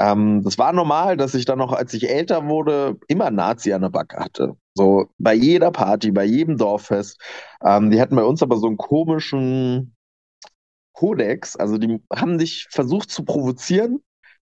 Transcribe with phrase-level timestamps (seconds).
[0.00, 3.82] Ähm, das war normal, dass ich dann noch, als ich älter wurde, immer Nazi an
[3.82, 4.56] der Backe hatte.
[4.74, 7.20] So bei jeder Party, bei jedem Dorffest.
[7.62, 9.94] Ähm, die hatten bei uns aber so einen komischen
[10.94, 11.54] Kodex.
[11.54, 14.02] Also die haben dich versucht zu provozieren.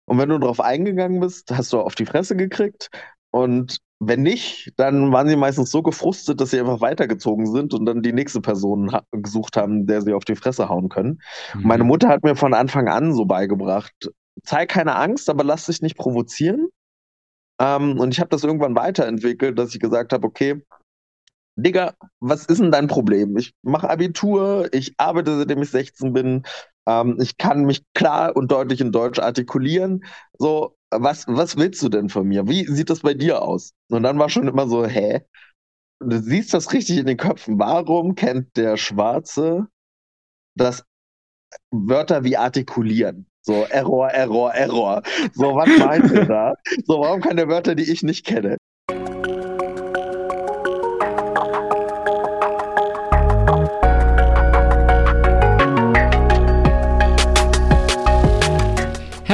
[0.09, 2.91] Und wenn du darauf eingegangen bist, hast du auf die Fresse gekriegt.
[3.31, 7.87] Und wenn nicht, dann waren sie meistens so gefrustet, dass sie einfach weitergezogen sind und
[7.87, 11.21] dann die nächste Person ha gesucht haben, der sie auf die Fresse hauen können.
[11.55, 11.63] Mhm.
[11.63, 14.11] Meine Mutter hat mir von Anfang an so beigebracht,
[14.45, 16.69] zeig keine Angst, aber lass dich nicht provozieren.
[17.61, 20.63] Ähm, und ich habe das irgendwann weiterentwickelt, dass ich gesagt habe, okay,
[21.59, 23.37] Digga, was ist denn dein Problem?
[23.39, 26.43] Ich mache Abitur, ich arbeite seitdem ich 16 bin,
[26.87, 30.05] ähm, ich kann mich klar und deutlich in Deutsch artikulieren.
[30.39, 32.47] So, was, was willst du denn von mir?
[32.47, 33.73] Wie sieht das bei dir aus?
[33.91, 35.23] Und dann war schon immer so, hä?
[36.01, 37.59] Du siehst das richtig in den Köpfen.
[37.59, 39.67] Warum kennt der Schwarze
[40.55, 40.85] das
[41.71, 43.27] Wörter wie artikulieren?
[43.47, 45.03] So, Error, Error, Error.
[45.35, 46.55] So, was meint ihr da?
[46.85, 48.57] So, warum der Wörter, die ich nicht kenne?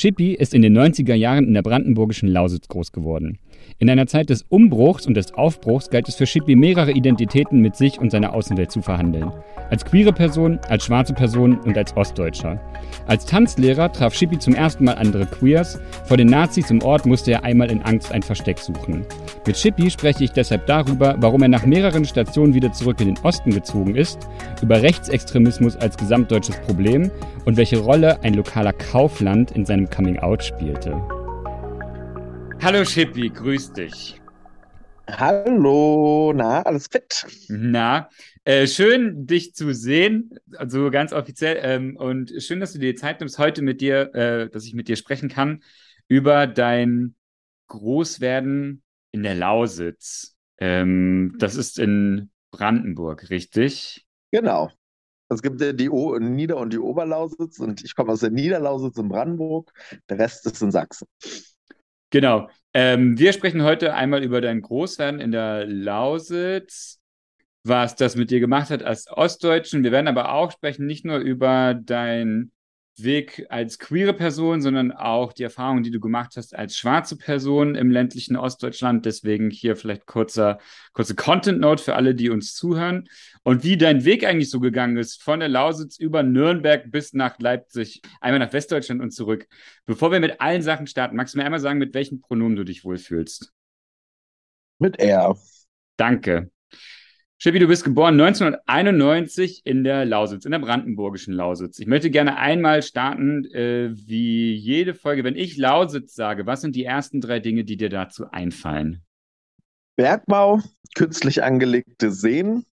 [0.00, 3.38] Shippy ist in den 90er Jahren in der brandenburgischen Lausitz groß geworden.
[3.78, 7.76] In einer Zeit des Umbruchs und des Aufbruchs galt es für Shippy, mehrere Identitäten mit
[7.76, 9.30] sich und seiner Außenwelt zu verhandeln.
[9.68, 12.58] Als queere Person, als schwarze Person und als Ostdeutscher.
[13.06, 15.78] Als Tanzlehrer traf Shippy zum ersten Mal andere Queers.
[16.06, 19.04] Vor den Nazis im Ort musste er einmal in Angst ein Versteck suchen.
[19.46, 23.18] Mit Shippy spreche ich deshalb darüber, warum er nach mehreren Stationen wieder zurück in den
[23.22, 24.18] Osten gezogen ist,
[24.62, 27.10] über Rechtsextremismus als gesamtdeutsches Problem
[27.44, 30.92] und welche Rolle ein lokaler Kaufland in seinem Coming-out spielte.
[32.62, 34.20] Hallo Shippy, grüß dich.
[35.08, 37.26] Hallo, na, alles fit?
[37.48, 38.08] Na,
[38.44, 41.58] äh, schön dich zu sehen, also ganz offiziell.
[41.62, 44.88] Ähm, und schön, dass du dir Zeit nimmst, heute mit dir, äh, dass ich mit
[44.88, 45.62] dir sprechen kann
[46.06, 47.16] über dein
[47.68, 48.82] Großwerden
[49.12, 50.36] in der Lausitz.
[50.58, 54.06] Ähm, das ist in Brandenburg, richtig?
[54.30, 54.70] Genau.
[55.30, 59.08] Es gibt die o Nieder- und die Oberlausitz und ich komme aus der Niederlausitz in
[59.08, 59.72] Brandenburg.
[60.08, 61.06] Der Rest ist in Sachsen.
[62.10, 62.48] Genau.
[62.74, 66.98] Ähm, wir sprechen heute einmal über dein Großwerden in der Lausitz,
[67.62, 69.84] was das mit dir gemacht hat als Ostdeutschen.
[69.84, 72.50] Wir werden aber auch sprechen, nicht nur über dein
[72.96, 77.74] Weg als queere Person, sondern auch die Erfahrungen, die du gemacht hast als schwarze Person
[77.74, 79.06] im ländlichen Ostdeutschland.
[79.06, 80.58] Deswegen hier vielleicht kurzer,
[80.92, 83.08] kurze Content-Note für alle, die uns zuhören.
[83.42, 87.38] Und wie dein Weg eigentlich so gegangen ist, von der Lausitz über Nürnberg bis nach
[87.38, 89.46] Leipzig, einmal nach Westdeutschland und zurück.
[89.86, 92.64] Bevor wir mit allen Sachen starten, magst du mir einmal sagen, mit welchen Pronomen du
[92.64, 93.52] dich wohlfühlst?
[94.78, 95.36] Mit er.
[95.96, 96.50] Danke.
[97.42, 101.78] Schippi, du bist geboren 1991 in der Lausitz, in der brandenburgischen Lausitz.
[101.78, 105.24] Ich möchte gerne einmal starten, äh, wie jede Folge.
[105.24, 109.02] Wenn ich Lausitz sage, was sind die ersten drei Dinge, die dir dazu einfallen?
[109.96, 110.60] Bergbau,
[110.94, 112.66] künstlich angelegte Seen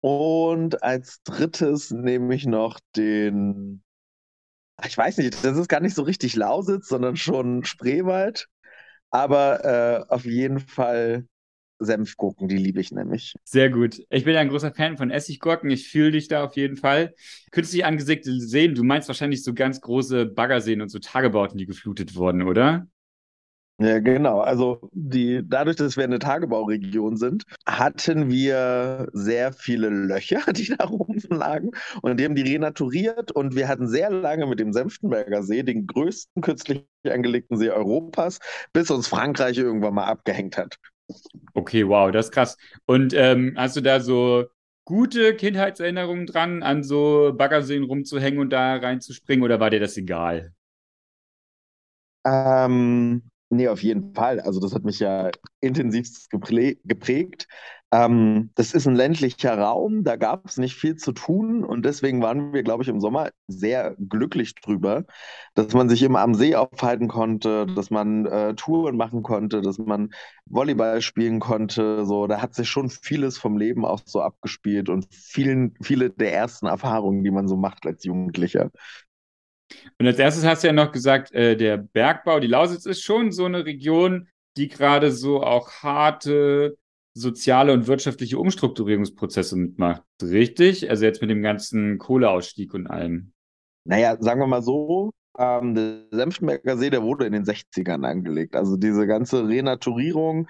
[0.00, 3.84] und als drittes nehme ich noch den,
[4.84, 8.48] ich weiß nicht, das ist gar nicht so richtig Lausitz, sondern schon Spreewald.
[9.10, 11.28] Aber äh, auf jeden Fall
[11.84, 13.34] Senfgurken, die liebe ich nämlich.
[13.44, 14.02] Sehr gut.
[14.10, 15.70] Ich bin ja ein großer Fan von Essiggurken.
[15.70, 17.14] Ich fühle dich da auf jeden Fall.
[17.50, 22.14] Künstlich angesägte Seen, du meinst wahrscheinlich so ganz große Baggerseen und so Tagebauten, die geflutet
[22.14, 22.86] wurden, oder?
[23.78, 24.40] Ja, genau.
[24.40, 30.84] Also die, dadurch, dass wir eine Tagebauregion sind, hatten wir sehr viele Löcher, die da
[30.84, 31.72] rumlagen.
[32.00, 33.32] Und die haben die renaturiert.
[33.32, 38.38] Und wir hatten sehr lange mit dem Senftenberger See, den größten künstlich angelegten See Europas,
[38.72, 40.76] bis uns Frankreich irgendwann mal abgehängt hat.
[41.54, 42.56] Okay, wow, das ist krass.
[42.86, 44.46] Und ähm, hast du da so
[44.84, 50.52] gute Kindheitserinnerungen dran, an so Baggerseen rumzuhängen und da reinzuspringen oder war dir das egal?
[52.24, 54.40] Ähm, nee, auf jeden Fall.
[54.40, 55.30] Also das hat mich ja
[55.60, 57.48] intensivst geprägt.
[57.94, 62.22] Ähm, das ist ein ländlicher Raum, da gab es nicht viel zu tun und deswegen
[62.22, 65.04] waren wir, glaube ich, im Sommer sehr glücklich drüber,
[65.54, 69.76] dass man sich immer am See aufhalten konnte, dass man äh, Touren machen konnte, dass
[69.76, 70.14] man
[70.46, 72.06] Volleyball spielen konnte.
[72.06, 76.32] So, da hat sich schon vieles vom Leben auch so abgespielt und vielen, viele der
[76.32, 78.70] ersten Erfahrungen, die man so macht als Jugendlicher.
[79.98, 83.32] Und als erstes hast du ja noch gesagt, äh, der Bergbau, die Lausitz ist schon
[83.32, 86.78] so eine Region, die gerade so auch harte
[87.14, 90.88] soziale und wirtschaftliche Umstrukturierungsprozesse mitmacht, richtig?
[90.88, 93.32] Also jetzt mit dem ganzen Kohleausstieg und allem.
[93.84, 98.56] Naja, sagen wir mal so, ähm, der Senftenberger See, der wurde in den 60ern angelegt.
[98.56, 100.48] Also diese ganze Renaturierung.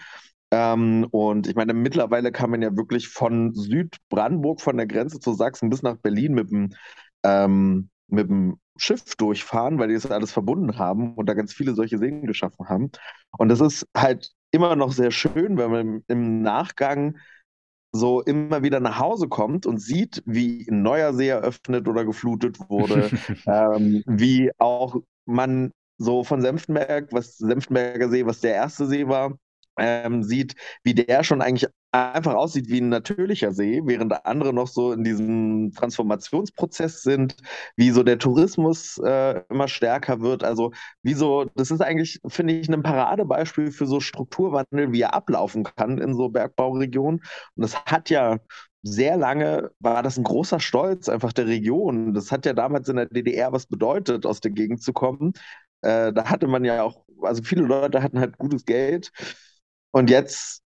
[0.51, 5.33] Ähm, und ich meine, mittlerweile kann man ja wirklich von Südbrandenburg, von der Grenze zu
[5.33, 6.71] Sachsen bis nach Berlin mit dem,
[7.25, 11.75] ähm, mit dem Schiff durchfahren, weil die das alles verbunden haben und da ganz viele
[11.75, 12.91] solche Seen geschaffen haben.
[13.39, 17.19] Und das ist halt immer noch sehr schön, wenn man im Nachgang
[17.93, 22.59] so immer wieder nach Hause kommt und sieht, wie ein neuer See eröffnet oder geflutet
[22.71, 23.11] wurde,
[23.47, 24.97] ähm, wie auch
[25.27, 29.37] man so von Senftenberg, was Senftenberger See, was der erste See war,
[29.79, 30.55] ähm, sieht,
[30.85, 35.05] wie der schon eigentlich einfach aussieht wie ein natürlicher See, während andere noch so in
[35.05, 37.37] diesem Transformationsprozess sind,
[37.77, 40.43] wie so der Tourismus äh, immer stärker wird.
[40.43, 40.73] Also
[41.03, 45.65] wie so, das ist eigentlich, finde ich, ein Paradebeispiel für so Strukturwandel, wie er ablaufen
[45.65, 47.21] kann in so Bergbauregionen.
[47.57, 48.39] Und das hat ja
[48.85, 52.15] sehr lange war das ein großer Stolz einfach der Region.
[52.15, 55.35] Das hat ja damals in der DDR was bedeutet, aus der Gegend zu kommen.
[55.83, 59.13] Äh, da hatte man ja auch, also viele Leute hatten halt gutes Geld.
[59.93, 60.63] Und jetzt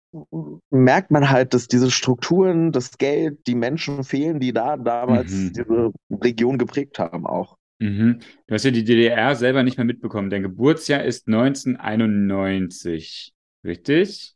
[0.70, 5.52] merkt man halt, dass diese Strukturen, das Geld, die Menschen fehlen, die da damals mhm.
[5.52, 7.58] diese Region geprägt haben auch.
[7.78, 8.20] Mhm.
[8.46, 10.30] Du hast ja die DDR selber nicht mehr mitbekommen.
[10.30, 13.34] Dein Geburtsjahr ist 1991,
[13.64, 14.34] richtig?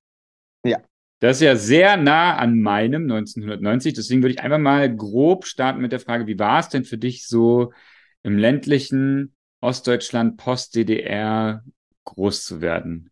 [0.64, 0.82] Ja.
[1.20, 3.94] Das ist ja sehr nah an meinem 1990.
[3.94, 6.98] Deswegen würde ich einfach mal grob starten mit der Frage, wie war es denn für
[6.98, 7.72] dich so
[8.22, 11.64] im ländlichen Ostdeutschland, Post-DDR
[12.04, 13.09] groß zu werden?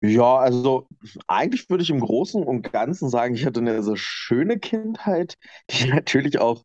[0.00, 0.86] Ja, also
[1.26, 5.36] eigentlich würde ich im Großen und Ganzen sagen, ich hatte eine so schöne Kindheit,
[5.70, 6.64] die natürlich auch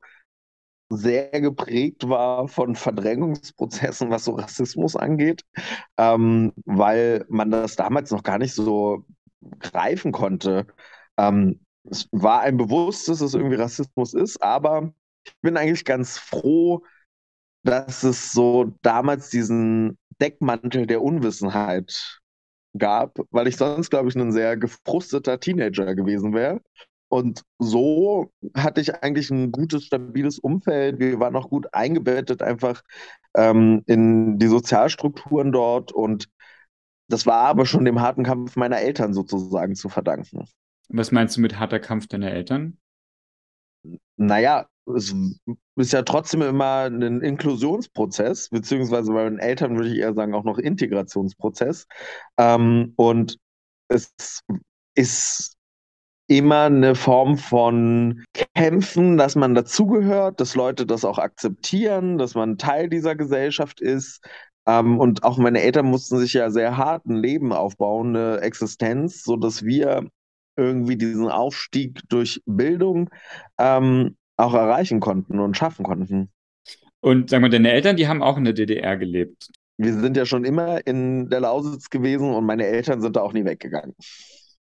[0.90, 5.44] sehr geprägt war von Verdrängungsprozessen, was so Rassismus angeht,
[5.98, 9.06] ähm, weil man das damals noch gar nicht so
[9.60, 10.68] greifen konnte.
[11.18, 14.94] Ähm, es war ein bewusstes, dass es irgendwie Rassismus ist, aber
[15.26, 16.84] ich bin eigentlich ganz froh,
[17.64, 22.22] dass es so damals diesen Deckmantel der Unwissenheit
[22.78, 26.62] gab, weil ich sonst, glaube ich, ein sehr gefrusteter Teenager gewesen wäre.
[27.10, 31.00] Und so hatte ich eigentlich ein gutes, stabiles Umfeld.
[31.00, 32.82] Wir waren auch gut eingebettet einfach
[33.36, 35.92] ähm, in die Sozialstrukturen dort.
[35.92, 36.28] Und
[37.10, 40.46] das war aber schon dem harten Kampf meiner Eltern sozusagen zu verdanken.
[40.90, 42.78] Was meinst du mit harter Kampf deiner Eltern?
[44.18, 45.16] Naja, es
[45.76, 50.44] ist ja trotzdem immer ein Inklusionsprozess, beziehungsweise bei meinen Eltern würde ich eher sagen auch
[50.44, 51.88] noch Integrationsprozess.
[52.38, 53.38] Ähm, und
[53.88, 54.12] es
[54.96, 55.56] ist
[56.28, 58.24] immer eine Form von
[58.56, 64.26] Kämpfen, dass man dazugehört, dass Leute das auch akzeptieren, dass man Teil dieser Gesellschaft ist.
[64.66, 69.24] Ähm, und auch meine Eltern mussten sich ja sehr hart ein Leben aufbauen, eine Existenz,
[69.24, 70.08] sodass wir
[70.56, 73.10] irgendwie diesen Aufstieg durch Bildung
[73.58, 76.30] ähm, auch erreichen konnten und schaffen konnten.
[77.00, 79.50] Und sag mal, deine Eltern, die haben auch in der DDR gelebt.
[79.78, 83.34] Wir sind ja schon immer in der Lausitz gewesen und meine Eltern sind da auch
[83.34, 83.94] nie weggegangen.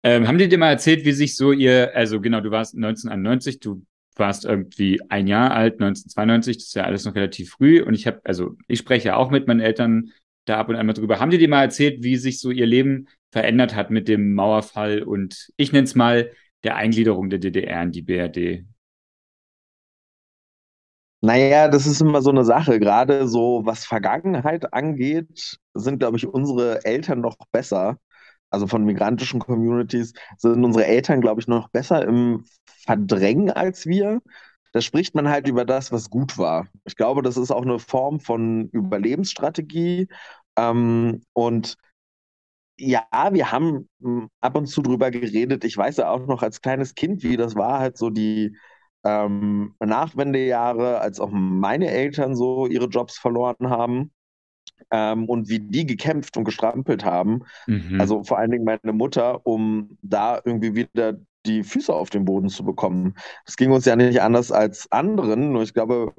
[0.02, 3.60] Ähm, haben die dir mal erzählt, wie sich so ihr, also genau, du warst 1991,
[3.60, 3.82] du
[4.16, 8.06] warst irgendwie ein Jahr alt, 1992, das ist ja alles noch relativ früh und ich
[8.06, 10.10] habe, also ich spreche ja auch mit meinen Eltern
[10.44, 11.20] da ab und an mal drüber.
[11.20, 15.02] Haben die dir mal erzählt, wie sich so ihr Leben verändert hat mit dem Mauerfall
[15.02, 16.30] und ich nenne es mal
[16.64, 18.64] der Eingliederung der DDR in die BRD?
[21.20, 22.78] Naja, das ist immer so eine Sache.
[22.78, 27.98] Gerade so, was Vergangenheit angeht, sind, glaube ich, unsere Eltern noch besser.
[28.50, 32.44] Also von migrantischen Communities sind unsere Eltern, glaube ich, noch besser im
[32.86, 34.20] Verdrängen als wir.
[34.72, 36.68] Da spricht man halt über das, was gut war.
[36.84, 40.08] Ich glaube, das ist auch eine Form von Überlebensstrategie.
[40.56, 41.76] Ähm, und
[42.76, 45.64] ja, wir haben hm, ab und zu drüber geredet.
[45.64, 48.56] Ich weiß ja auch noch als kleines Kind, wie das war, halt so die
[49.04, 54.10] ähm, Nachwendejahre, als auch meine Eltern so ihre Jobs verloren haben
[54.90, 57.44] ähm, und wie die gekämpft und gestrampelt haben.
[57.66, 58.00] Mhm.
[58.00, 61.14] Also vor allen Dingen meine Mutter, um da irgendwie wieder
[61.46, 63.14] die Füße auf den Boden zu bekommen.
[63.46, 65.52] Das ging uns ja nicht anders als anderen.
[65.52, 66.12] Nur ich glaube,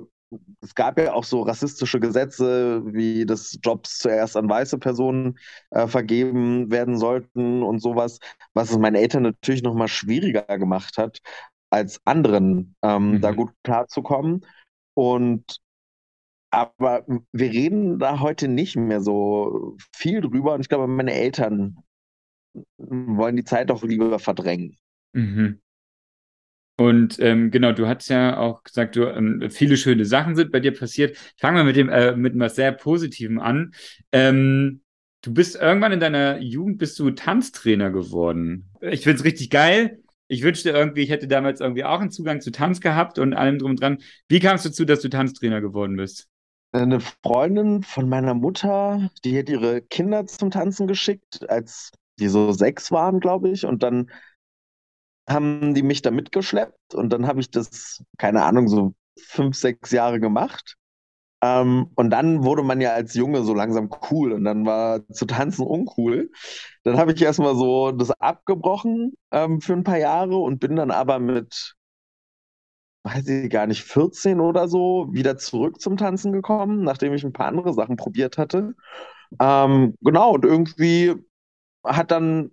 [0.62, 5.38] es gab ja auch so rassistische Gesetze, wie dass Jobs zuerst an weiße Personen
[5.71, 8.19] äh, vergeben werden sollten und sowas,
[8.53, 11.19] was es meinen Eltern natürlich noch mal schwieriger gemacht hat,
[11.69, 13.21] als anderen ähm, mhm.
[13.21, 14.45] da gut klarzukommen.
[14.95, 15.59] Und
[16.51, 20.53] aber wir reden da heute nicht mehr so viel drüber.
[20.53, 21.77] Und ich glaube, meine Eltern
[22.77, 24.77] wollen die Zeit auch lieber verdrängen.
[25.13, 25.61] Mhm.
[26.77, 30.61] Und ähm, genau, du hast ja auch gesagt, du, ähm, viele schöne Sachen sind bei
[30.61, 31.11] dir passiert.
[31.11, 33.73] Ich fange mal mit dem äh, mit etwas sehr Positivem an.
[34.11, 34.81] Ähm,
[35.21, 38.69] du bist irgendwann in deiner Jugend bist du Tanztrainer geworden.
[38.81, 39.99] Ich finde es richtig geil
[40.29, 43.57] ich wünschte irgendwie, ich hätte damals irgendwie auch einen Zugang zu Tanz gehabt und allem
[43.57, 43.98] drum und dran.
[44.27, 46.29] Wie kamst du dazu, dass du Tanztrainer geworden bist?
[46.71, 52.51] Eine Freundin von meiner Mutter, die hat ihre Kinder zum Tanzen geschickt, als die so
[52.51, 53.65] sechs waren, glaube ich.
[53.65, 54.12] Und dann
[55.27, 59.91] haben die mich da mitgeschleppt und dann habe ich das, keine Ahnung, so fünf, sechs
[59.91, 60.75] Jahre gemacht.
[61.41, 65.25] Ähm, und dann wurde man ja als Junge so langsam cool und dann war zu
[65.25, 66.31] tanzen uncool.
[66.84, 70.91] Dann habe ich erstmal so das abgebrochen ähm, für ein paar Jahre und bin dann
[70.91, 71.75] aber mit,
[73.03, 77.34] weiß ich gar nicht, 14 oder so wieder zurück zum Tanzen gekommen, nachdem ich ein
[77.34, 78.75] paar andere Sachen probiert hatte.
[79.39, 81.15] Ähm, genau, und irgendwie
[81.86, 82.51] hat dann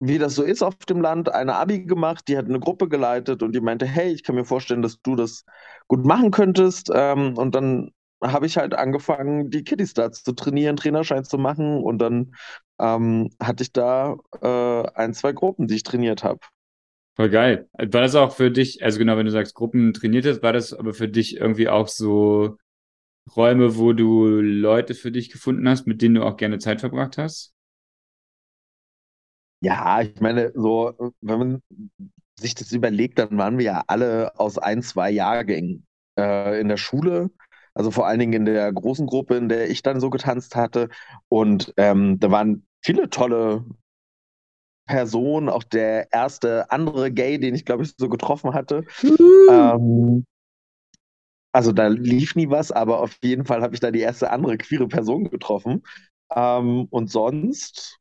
[0.00, 3.42] wie das so ist auf dem Land, eine Abi gemacht, die hat eine Gruppe geleitet
[3.42, 5.44] und die meinte, hey, ich kann mir vorstellen, dass du das
[5.88, 6.90] gut machen könntest.
[6.94, 7.92] Ähm, und dann
[8.22, 12.34] habe ich halt angefangen, die Kiddies da zu trainieren, Trainerschein zu machen und dann
[12.78, 16.40] ähm, hatte ich da äh, ein, zwei Gruppen, die ich trainiert habe.
[17.16, 17.68] Voll geil.
[17.72, 20.74] War das auch für dich, also genau, wenn du sagst, Gruppen trainiert hast, war das
[20.74, 22.58] aber für dich irgendwie auch so
[23.34, 27.18] Räume, wo du Leute für dich gefunden hast, mit denen du auch gerne Zeit verbracht
[27.18, 27.54] hast?
[29.60, 31.62] Ja, ich meine, so, wenn man
[32.38, 35.86] sich das überlegt, dann waren wir ja alle aus ein, zwei Jahrgängen
[36.18, 37.30] äh, in der Schule.
[37.76, 40.88] Also vor allen Dingen in der großen Gruppe, in der ich dann so getanzt hatte.
[41.28, 43.66] Und ähm, da waren viele tolle
[44.86, 48.84] Personen, auch der erste andere Gay, den ich, glaube ich, so getroffen hatte.
[49.48, 50.24] Ähm,
[51.52, 54.56] also da lief nie was, aber auf jeden Fall habe ich da die erste andere
[54.56, 55.82] queere Person getroffen.
[56.34, 57.98] Ähm, und sonst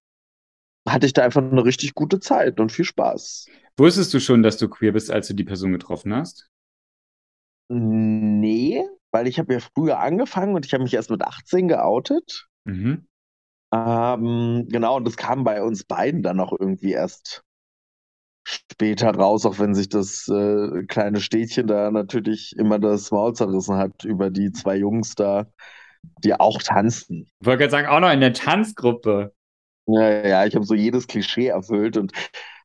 [0.88, 3.48] hatte ich da einfach eine richtig gute Zeit und viel Spaß.
[3.76, 6.50] Wusstest du schon, dass du queer bist, als du die Person getroffen hast?
[7.68, 12.48] Nee, weil ich habe ja früher angefangen und ich habe mich erst mit 18 geoutet.
[12.66, 13.08] Mhm.
[13.74, 17.42] Ähm, genau, und das kam bei uns beiden dann auch irgendwie erst
[18.44, 23.78] später raus, auch wenn sich das äh, kleine Städtchen da natürlich immer das Maul zerrissen
[23.78, 25.46] hat über die zwei Jungs da,
[26.26, 27.30] die auch tanzen.
[27.40, 29.34] Ich wollte gerade sagen, auch noch in der Tanzgruppe.
[29.88, 32.12] Ja, ja, ich habe so jedes Klischee erfüllt und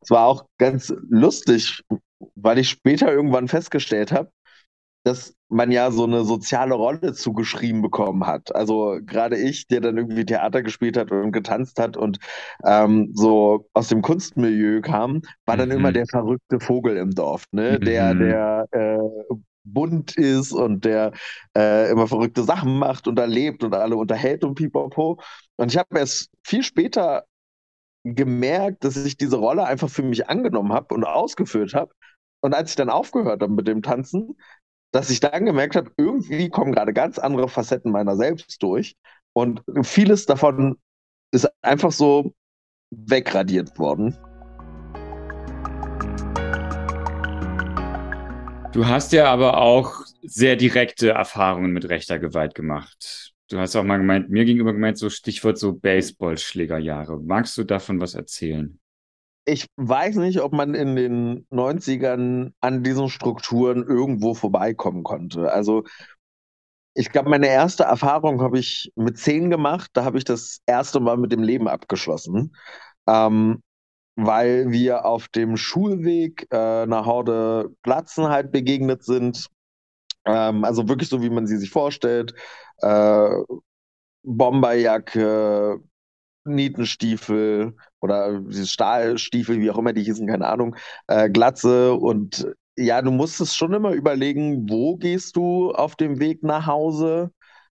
[0.00, 1.84] es war auch ganz lustig,
[2.34, 4.32] weil ich später irgendwann festgestellt habe,
[5.02, 8.54] dass man ja so eine soziale Rolle zugeschrieben bekommen hat.
[8.54, 12.18] Also gerade ich, der dann irgendwie Theater gespielt hat und getanzt hat und
[12.64, 15.76] ähm, so aus dem Kunstmilieu kam, war dann mhm.
[15.76, 17.78] immer der verrückte Vogel im Dorf, ne?
[17.80, 17.84] Mhm.
[17.84, 18.98] Der, der äh,
[19.64, 21.12] bunt ist und der
[21.56, 25.20] äh, immer verrückte Sachen macht und da lebt und alle unterhält und pipapo.
[25.56, 27.24] Und ich habe erst viel später
[28.04, 31.92] gemerkt, dass ich diese Rolle einfach für mich angenommen habe und ausgeführt habe.
[32.42, 34.36] Und als ich dann aufgehört habe mit dem Tanzen,
[34.92, 38.96] dass ich dann gemerkt habe, irgendwie kommen gerade ganz andere Facetten meiner selbst durch.
[39.32, 40.76] Und vieles davon
[41.32, 42.34] ist einfach so
[42.90, 44.16] wegradiert worden.
[48.72, 53.32] Du hast ja aber auch sehr direkte Erfahrungen mit rechter Gewalt gemacht.
[53.48, 57.20] Du hast auch mal gemeint, mir gegenüber gemeint, so Stichwort so Baseballschlägerjahre.
[57.20, 58.78] Magst du davon was erzählen?
[59.46, 65.50] Ich weiß nicht, ob man in den 90ern an diesen Strukturen irgendwo vorbeikommen konnte.
[65.52, 65.84] Also
[66.94, 69.90] ich glaube, meine erste Erfahrung habe ich mit zehn gemacht.
[69.94, 72.56] Da habe ich das erste Mal mit dem Leben abgeschlossen.
[73.08, 73.62] Ähm,
[74.16, 79.48] weil wir auf dem Schulweg äh, einer Horde Glatzen halt begegnet sind.
[80.26, 82.34] Ähm, also wirklich so, wie man sie sich vorstellt.
[82.82, 83.30] Äh,
[84.22, 85.80] Bomberjacke,
[86.44, 90.76] Nietenstiefel oder diese Stahlstiefel, wie auch immer die hießen, keine Ahnung,
[91.08, 96.42] äh, Glatze und ja, du musstest schon immer überlegen, wo gehst du auf dem Weg
[96.42, 97.30] nach Hause?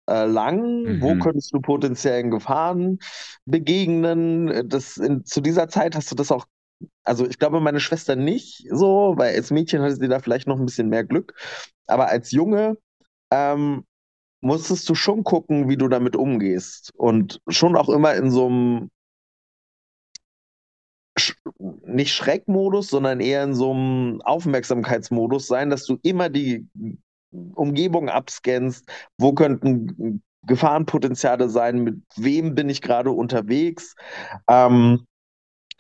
[0.09, 1.01] äh, lang?
[1.01, 1.01] Mhm.
[1.01, 2.99] Wo könntest du potenziellen Gefahren
[3.45, 4.67] begegnen?
[4.69, 6.45] Das in, zu dieser Zeit hast du das auch,
[7.03, 10.59] also ich glaube, meine Schwester nicht so, weil als Mädchen hatte sie da vielleicht noch
[10.59, 11.33] ein bisschen mehr Glück.
[11.87, 12.77] Aber als Junge
[13.31, 13.85] ähm,
[14.41, 16.93] musstest du schon gucken, wie du damit umgehst.
[16.95, 18.89] Und schon auch immer in so einem
[21.85, 26.67] nicht Schreckmodus, sondern eher in so einem Aufmerksamkeitsmodus sein, dass du immer die
[27.31, 28.85] Umgebung abscannst,
[29.17, 33.95] wo könnten Gefahrenpotenziale sein, mit wem bin ich gerade unterwegs.
[34.47, 35.05] Ähm,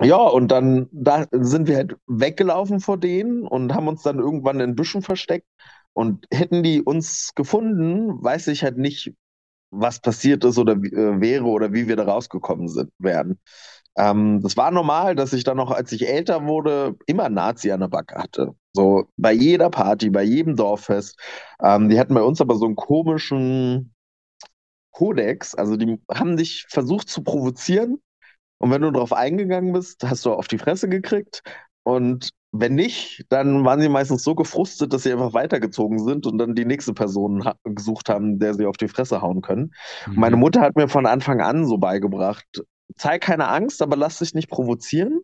[0.01, 4.59] ja, und dann da sind wir halt weggelaufen vor denen und haben uns dann irgendwann
[4.59, 5.47] in Büschen versteckt.
[5.97, 9.15] Und hätten die uns gefunden, weiß ich halt nicht,
[9.71, 13.39] was passiert ist oder äh, wäre oder wie wir da rausgekommen sind, werden.
[13.97, 17.79] Ähm, das war normal, dass ich dann noch, als ich älter wurde, immer Nazi an
[17.79, 18.53] der Backe hatte.
[18.73, 21.19] So bei jeder Party, bei jedem Dorffest.
[21.63, 23.95] Ähm, die hatten bei uns aber so einen komischen
[24.91, 25.55] Kodex.
[25.55, 27.99] Also die haben dich versucht zu provozieren.
[28.59, 31.41] Und wenn du darauf eingegangen bist, hast du auf die Fresse gekriegt.
[31.81, 36.37] Und wenn nicht, dann waren sie meistens so gefrustet, dass sie einfach weitergezogen sind und
[36.37, 39.73] dann die nächste Person ha gesucht haben, der sie auf die Fresse hauen können.
[40.07, 40.15] Mhm.
[40.15, 42.45] Meine Mutter hat mir von Anfang an so beigebracht,
[42.95, 45.21] zeig keine Angst, aber lass dich nicht provozieren.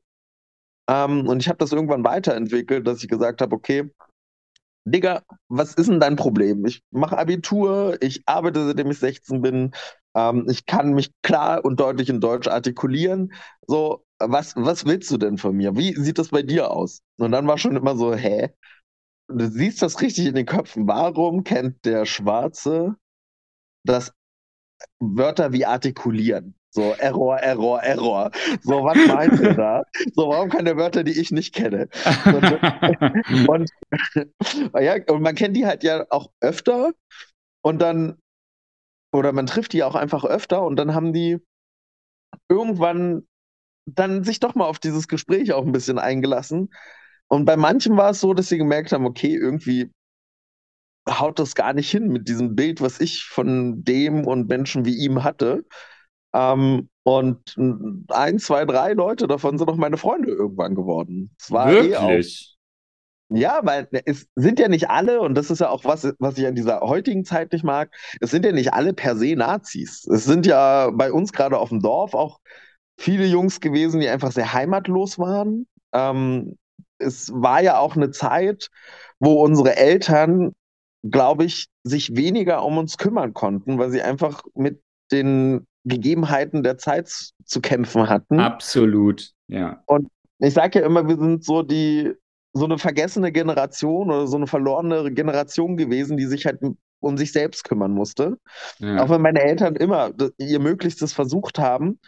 [0.90, 3.90] Ähm, und ich habe das irgendwann weiterentwickelt, dass ich gesagt habe, okay,
[4.86, 6.66] Digga, was ist denn dein Problem?
[6.66, 9.72] Ich mache Abitur, ich arbeite, seitdem ich 16 bin,
[10.16, 13.34] ähm, ich kann mich klar und deutlich in Deutsch artikulieren.
[13.66, 15.76] So, was, was willst du denn von mir?
[15.76, 17.02] Wie sieht das bei dir aus?
[17.18, 18.50] Und dann war schon immer so, hä?
[19.28, 20.88] Du siehst das richtig in den Köpfen.
[20.88, 22.96] Warum kennt der Schwarze
[23.86, 24.14] das
[25.00, 26.56] Wörter wie artikulieren?
[26.72, 28.32] So, Error, Error, Error.
[28.62, 29.84] So, was meint ihr da?
[30.16, 31.88] So, warum kann der Wörter, die ich nicht kenne?
[33.48, 33.72] Und, und,
[34.82, 36.94] ja, und man kennt die halt ja auch öfter
[37.62, 38.18] und dann,
[39.14, 41.40] oder man trifft die auch einfach öfter und dann haben die
[42.50, 43.28] irgendwann
[43.86, 46.74] dann sich doch mal auf dieses Gespräch auch ein bisschen eingelassen.
[47.28, 49.92] Und bei manchen war es so, dass sie gemerkt haben, okay, irgendwie
[51.10, 54.96] haut das gar nicht hin mit diesem Bild, was ich von dem und Menschen wie
[54.96, 55.66] ihm hatte.
[56.34, 57.56] Ähm, und
[58.10, 61.36] ein, zwei, drei Leute davon sind auch meine Freunde irgendwann geworden.
[61.40, 61.94] Es war Wirklich?
[61.94, 62.54] Eh auch,
[63.36, 66.46] ja, weil es sind ja nicht alle, und das ist ja auch was, was ich
[66.46, 70.06] an dieser heutigen Zeit nicht mag, es sind ja nicht alle per se Nazis.
[70.08, 72.40] Es sind ja bei uns gerade auf dem Dorf auch
[73.04, 75.68] viele Jungs gewesen, die einfach sehr heimatlos waren.
[75.92, 76.58] Ähm,
[76.98, 78.70] es war ja auch eine Zeit,
[79.20, 80.54] wo unsere Eltern,
[81.04, 84.82] glaube ich, sich weniger um uns kümmern konnten, weil sie einfach mit
[85.12, 87.10] den Gegebenheiten der Zeit
[87.44, 88.40] zu kämpfen hatten.
[88.40, 89.84] Absolut, ja.
[89.86, 90.08] Und
[90.40, 92.14] ich sage ja immer, wir sind so die
[92.54, 96.60] so eine vergessene Generation oder so eine verlorene Generation gewesen, die sich halt
[97.00, 98.38] um sich selbst kümmern musste.
[98.78, 99.04] Ja.
[99.04, 102.00] Auch wenn meine Eltern immer ihr Möglichstes versucht haben.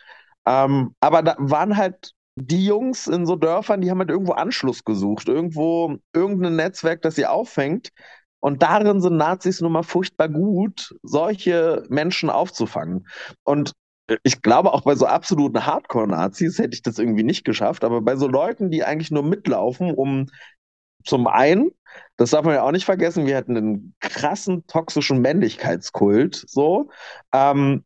[0.45, 4.83] Ähm, aber da waren halt die Jungs in so Dörfern, die haben halt irgendwo Anschluss
[4.83, 7.89] gesucht, irgendwo irgendein Netzwerk, das sie auffängt.
[8.39, 13.07] Und darin sind Nazis nun mal furchtbar gut, solche Menschen aufzufangen.
[13.43, 13.71] Und
[14.23, 18.15] ich glaube, auch bei so absoluten Hardcore-Nazis hätte ich das irgendwie nicht geschafft, aber bei
[18.17, 20.27] so Leuten, die eigentlich nur mitlaufen, um
[21.03, 21.72] zum einen,
[22.17, 26.89] das darf man ja auch nicht vergessen, wir hatten einen krassen toxischen Männlichkeitskult, so.
[27.31, 27.83] Ähm,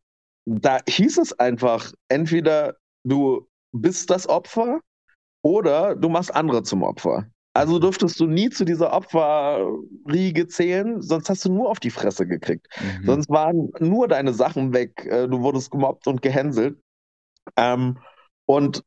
[0.58, 4.80] da hieß es einfach, entweder du bist das Opfer
[5.42, 7.26] oder du machst andere zum Opfer.
[7.52, 12.26] Also durftest du nie zu dieser Opferriege zählen, sonst hast du nur auf die Fresse
[12.26, 12.66] gekriegt.
[12.80, 13.06] Mhm.
[13.06, 16.80] Sonst waren nur deine Sachen weg, äh, du wurdest gemobbt und gehänselt.
[17.56, 17.98] Ähm,
[18.46, 18.84] und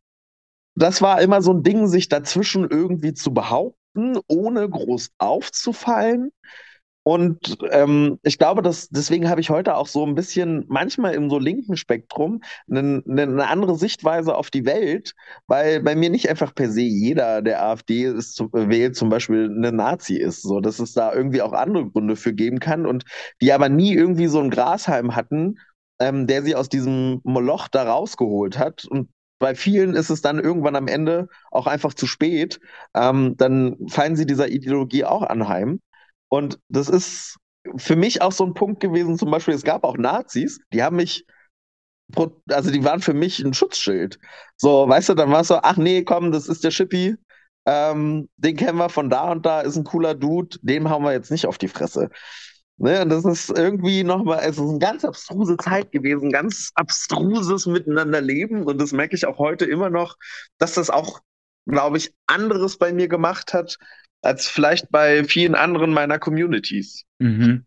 [0.76, 6.32] das war immer so ein Ding, sich dazwischen irgendwie zu behaupten, ohne groß aufzufallen.
[7.06, 11.30] Und ähm, ich glaube, dass deswegen habe ich heute auch so ein bisschen manchmal im
[11.30, 15.14] so linken Spektrum eine, eine andere Sichtweise auf die Welt,
[15.48, 19.74] weil bei mir nicht einfach per se jeder, der AfD ist, wählt, zum Beispiel eine
[19.74, 23.04] Nazi ist, so dass es da irgendwie auch andere Gründe für geben kann und
[23.42, 25.60] die aber nie irgendwie so ein Grashalm hatten,
[26.00, 28.86] ähm, der sie aus diesem Moloch da rausgeholt hat.
[28.86, 32.62] Und bei vielen ist es dann irgendwann am Ende auch einfach zu spät.
[32.96, 35.82] Ähm, dann fallen sie dieser Ideologie auch anheim.
[36.34, 37.38] Und das ist
[37.76, 40.96] für mich auch so ein Punkt gewesen, zum Beispiel, es gab auch Nazis, die haben
[40.96, 41.28] mich,
[42.50, 44.18] also die waren für mich ein Schutzschild.
[44.58, 47.18] So, weißt du, dann war es so, ach nee, komm, das ist der Shippy,
[47.68, 51.12] ähm, den kennen wir von da und da, ist ein cooler Dude, den hauen wir
[51.12, 52.10] jetzt nicht auf die Fresse.
[52.78, 57.68] Ne, und das ist irgendwie nochmal, es ist eine ganz abstruse Zeit gewesen, ganz abstruses
[57.68, 58.64] Miteinanderleben.
[58.64, 60.16] Und das merke ich auch heute immer noch,
[60.58, 61.20] dass das auch,
[61.68, 63.78] glaube ich, anderes bei mir gemacht hat,
[64.24, 67.04] als vielleicht bei vielen anderen meiner Communities.
[67.20, 67.66] Mhm.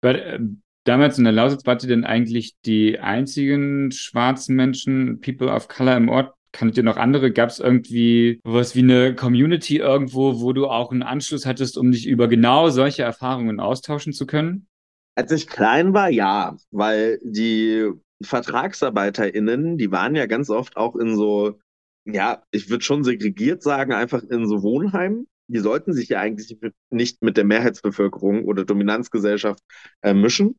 [0.00, 0.38] But, äh,
[0.84, 5.96] damals in der Lausitz wart ihr denn eigentlich die einzigen schwarzen Menschen, People of Color
[5.96, 6.34] im Ort?
[6.52, 7.30] Kanntet ihr noch andere?
[7.30, 11.92] Gab es irgendwie was wie eine Community irgendwo, wo du auch einen Anschluss hattest, um
[11.92, 14.66] dich über genau solche Erfahrungen austauschen zu können?
[15.14, 17.90] Als ich klein war, ja, weil die
[18.22, 21.58] VertragsarbeiterInnen, die waren ja ganz oft auch in so,
[22.06, 26.56] ja, ich würde schon segregiert sagen, einfach in so Wohnheimen die sollten sich ja eigentlich
[26.90, 29.62] nicht mit der Mehrheitsbevölkerung oder Dominanzgesellschaft
[30.02, 30.56] äh, mischen.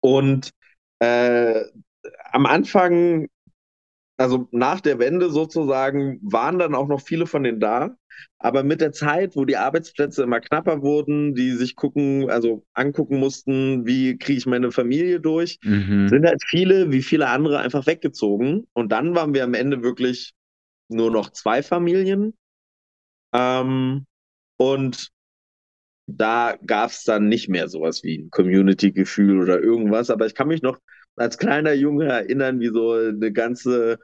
[0.00, 0.50] Und
[0.98, 1.62] äh,
[2.32, 3.28] am Anfang,
[4.16, 7.96] also nach der Wende sozusagen, waren dann auch noch viele von denen da.
[8.38, 13.18] Aber mit der Zeit, wo die Arbeitsplätze immer knapper wurden, die sich gucken, also angucken
[13.18, 16.08] mussten, wie kriege ich meine Familie durch, mhm.
[16.08, 18.66] sind halt viele, wie viele andere, einfach weggezogen.
[18.72, 20.32] Und dann waren wir am Ende wirklich
[20.88, 22.34] nur noch zwei Familien
[23.34, 24.06] ähm,
[24.56, 25.08] und
[26.06, 30.10] da gab es dann nicht mehr sowas wie ein Community-Gefühl oder irgendwas.
[30.10, 30.78] Aber ich kann mich noch
[31.16, 33.98] als kleiner Junge erinnern, wie so eine ganze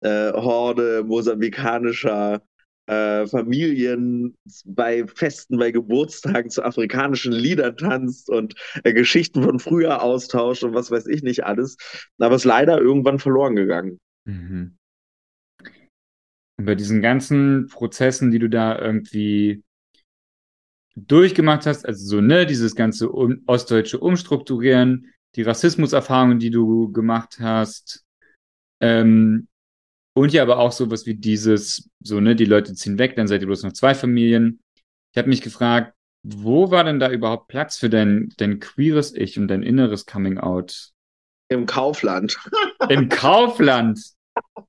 [0.00, 2.42] äh, Horde mosambikanischer
[2.86, 10.02] äh, Familien bei Festen, bei Geburtstagen zu afrikanischen Liedern tanzt und äh, Geschichten von früher
[10.02, 11.76] austauscht und was weiß ich nicht alles.
[12.18, 13.98] Aber es ist leider irgendwann verloren gegangen.
[14.24, 14.76] Mhm.
[16.58, 19.62] Und bei diesen ganzen Prozessen, die du da irgendwie
[20.96, 27.38] durchgemacht hast, also so, ne, dieses ganze um, ostdeutsche Umstrukturieren, die Rassismuserfahrungen, die du gemacht
[27.40, 28.04] hast,
[28.80, 29.48] ähm,
[30.16, 33.42] und ja aber auch sowas wie dieses, so, ne, die Leute ziehen weg, dann seid
[33.42, 34.60] ihr bloß noch zwei Familien.
[35.12, 35.94] Ich habe mich gefragt,
[36.26, 40.38] wo war denn da überhaupt Platz für dein, dein queeres Ich und dein inneres Coming
[40.38, 40.92] Out?
[41.48, 42.38] Im Kaufland.
[42.88, 44.00] Im Kaufland?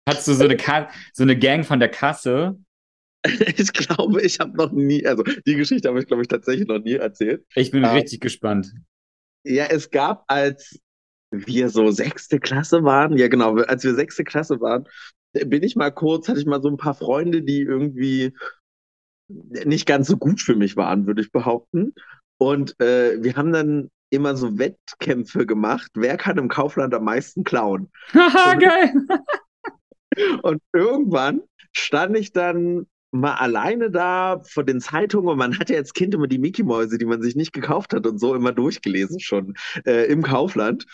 [0.08, 0.58] Hattest du so eine,
[1.14, 2.58] so eine Gang von der Kasse?
[3.58, 6.80] Ich glaube, ich habe noch nie, also die Geschichte habe ich, glaube ich, tatsächlich noch
[6.80, 7.46] nie erzählt.
[7.56, 8.74] Ich bin ähm, richtig gespannt.
[9.44, 10.80] Ja, es gab, als
[11.32, 14.88] wir so sechste Klasse waren, ja genau, als wir sechste Klasse waren,
[15.34, 18.34] bin ich mal kurz, hatte ich mal so ein paar Freunde, die irgendwie
[19.30, 21.94] nicht ganz so gut für mich waren, würde ich behaupten.
[22.38, 27.44] Und äh, wir haben dann immer so Wettkämpfe gemacht, wer kann im Kaufland am meisten
[27.44, 27.92] klauen.
[28.14, 28.94] Haha, geil!
[30.42, 35.78] Und irgendwann stand ich dann mal alleine da vor den Zeitungen und man hat ja
[35.78, 39.20] als Kind immer die Mickey-Mäuse, die man sich nicht gekauft hat und so immer durchgelesen
[39.20, 40.86] schon äh, im Kaufland.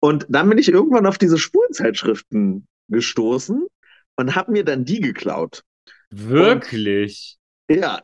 [0.00, 3.66] Und dann bin ich irgendwann auf diese Spurenzeitschriften gestoßen
[4.16, 5.62] und habe mir dann die geklaut.
[6.10, 7.36] Wirklich?
[7.68, 8.02] Und, ja.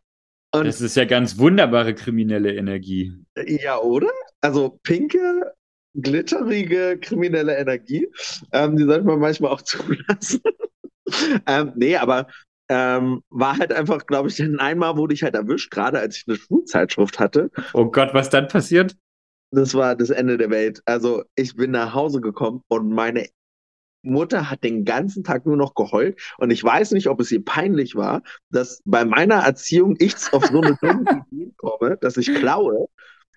[0.53, 3.13] Und, das ist ja ganz wunderbare kriminelle Energie.
[3.47, 4.11] Ja, oder?
[4.41, 5.53] Also pinke,
[5.95, 8.09] glitterige kriminelle Energie.
[8.53, 10.43] Ähm, die sollte man manchmal auch zulassen.
[11.47, 12.27] ähm, nee, aber
[12.69, 16.37] ähm, war halt einfach, glaube ich, einmal wurde ich halt erwischt, gerade als ich eine
[16.37, 17.51] Schulzeitschrift hatte.
[17.75, 18.97] Oh Gott, was dann passiert?
[19.51, 20.81] Das war das Ende der Welt.
[20.85, 23.29] Also ich bin nach Hause gekommen und meine
[24.03, 27.45] Mutter hat den ganzen Tag nur noch geheult und ich weiß nicht, ob es ihr
[27.45, 32.35] peinlich war, dass bei meiner Erziehung ich auf so eine dumme Idee komme, dass ich
[32.35, 32.89] klaue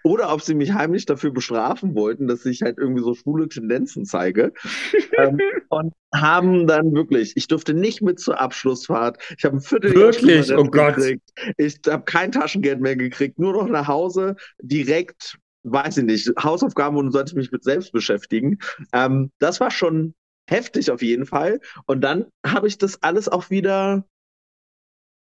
[0.07, 4.05] oder ob sie mich heimlich dafür bestrafen wollten, dass ich halt irgendwie so schwule Tendenzen
[4.05, 4.53] zeige.
[5.17, 5.37] ähm,
[5.69, 9.17] und haben dann wirklich, ich durfte nicht mit zur Abschlussfahrt.
[9.37, 10.95] Ich habe ein Viertel Wirklich, oh Gott.
[10.95, 11.29] Gekriegt.
[11.57, 15.37] Ich habe kein Taschengeld mehr gekriegt, nur noch nach Hause direkt
[15.69, 18.59] weiß ich nicht, Hausaufgaben und sollte mich mit selbst beschäftigen.
[18.93, 20.13] Ähm, das war schon
[20.49, 21.59] heftig auf jeden Fall.
[21.87, 24.05] Und dann habe ich das alles auch wieder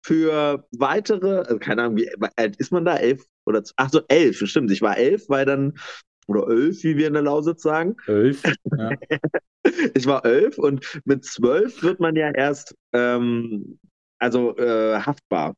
[0.03, 2.97] für weitere, also keine Ahnung, wie alt ist man da?
[2.97, 4.71] Elf oder, ach so, elf, stimmt.
[4.71, 5.75] Ich war elf, weil dann,
[6.27, 7.97] oder elf, wie wir in der Lausitz sagen.
[8.07, 8.43] Elf,
[8.77, 8.91] ja.
[9.95, 13.79] ich war elf und mit zwölf wird man ja erst, ähm,
[14.19, 15.55] also äh, haftbar.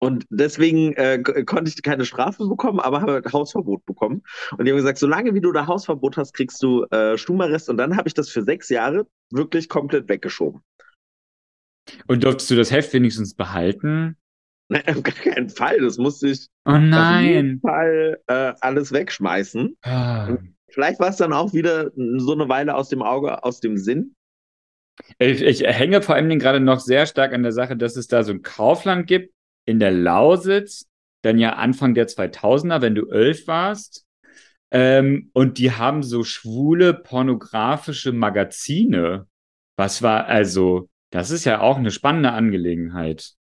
[0.00, 4.22] Und deswegen äh, konnte ich keine Strafe bekommen, aber habe Hausverbot bekommen.
[4.56, 7.68] Und die haben gesagt, solange wie du da Hausverbot hast, kriegst du äh, Stumarrest.
[7.68, 10.62] Und dann habe ich das für sechs Jahre wirklich komplett weggeschoben.
[12.06, 14.16] Und durftest du das Heft wenigstens behalten?
[14.70, 15.80] Nein, auf gar keinen Fall.
[15.80, 19.76] Das musste ich oh auf jeden Fall äh, alles wegschmeißen.
[19.82, 20.36] Ah.
[20.68, 24.14] Vielleicht war es dann auch wieder so eine Weile aus dem Auge, aus dem Sinn.
[25.18, 28.22] Ich, ich hänge vor allem gerade noch sehr stark an der Sache, dass es da
[28.22, 29.32] so ein Kaufland gibt,
[29.64, 30.86] in der Lausitz,
[31.22, 34.06] dann ja Anfang der 2000er, wenn du elf warst.
[34.70, 39.26] Ähm, und die haben so schwule pornografische Magazine.
[39.76, 43.37] Was war also, das ist ja auch eine spannende Angelegenheit.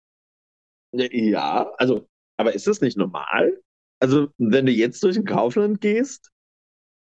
[0.92, 3.62] Ja, also, aber ist das nicht normal?
[4.00, 6.32] Also, wenn du jetzt durch ein Kaufland gehst,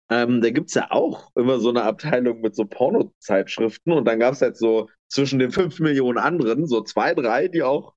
[0.10, 4.20] ähm, da gibt es ja auch immer so eine Abteilung mit so Pornozeitschriften und dann
[4.20, 7.94] gab es halt so zwischen den fünf Millionen anderen so zwei, drei, die auch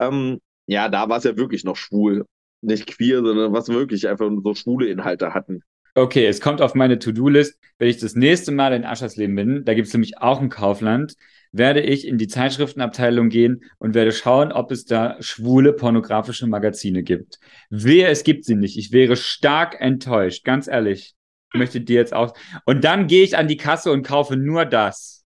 [0.00, 2.26] ähm, ja, da war es ja wirklich noch schwul.
[2.62, 5.62] Nicht queer, sondern was wirklich einfach so schwule Inhalte hatten.
[5.96, 7.58] Okay, es kommt auf meine To-Do-List.
[7.78, 11.16] Wenn ich das nächste Mal in Aschersleben bin, da gibt es nämlich auch ein Kaufland,
[11.52, 17.02] werde ich in die Zeitschriftenabteilung gehen und werde schauen, ob es da schwule pornografische Magazine
[17.02, 17.38] gibt.
[17.70, 18.76] Wehe, es gibt sie nicht.
[18.76, 21.14] Ich wäre stark enttäuscht, ganz ehrlich.
[21.54, 22.36] Ich möchte dir jetzt auch.
[22.66, 25.24] Und dann gehe ich an die Kasse und kaufe nur das.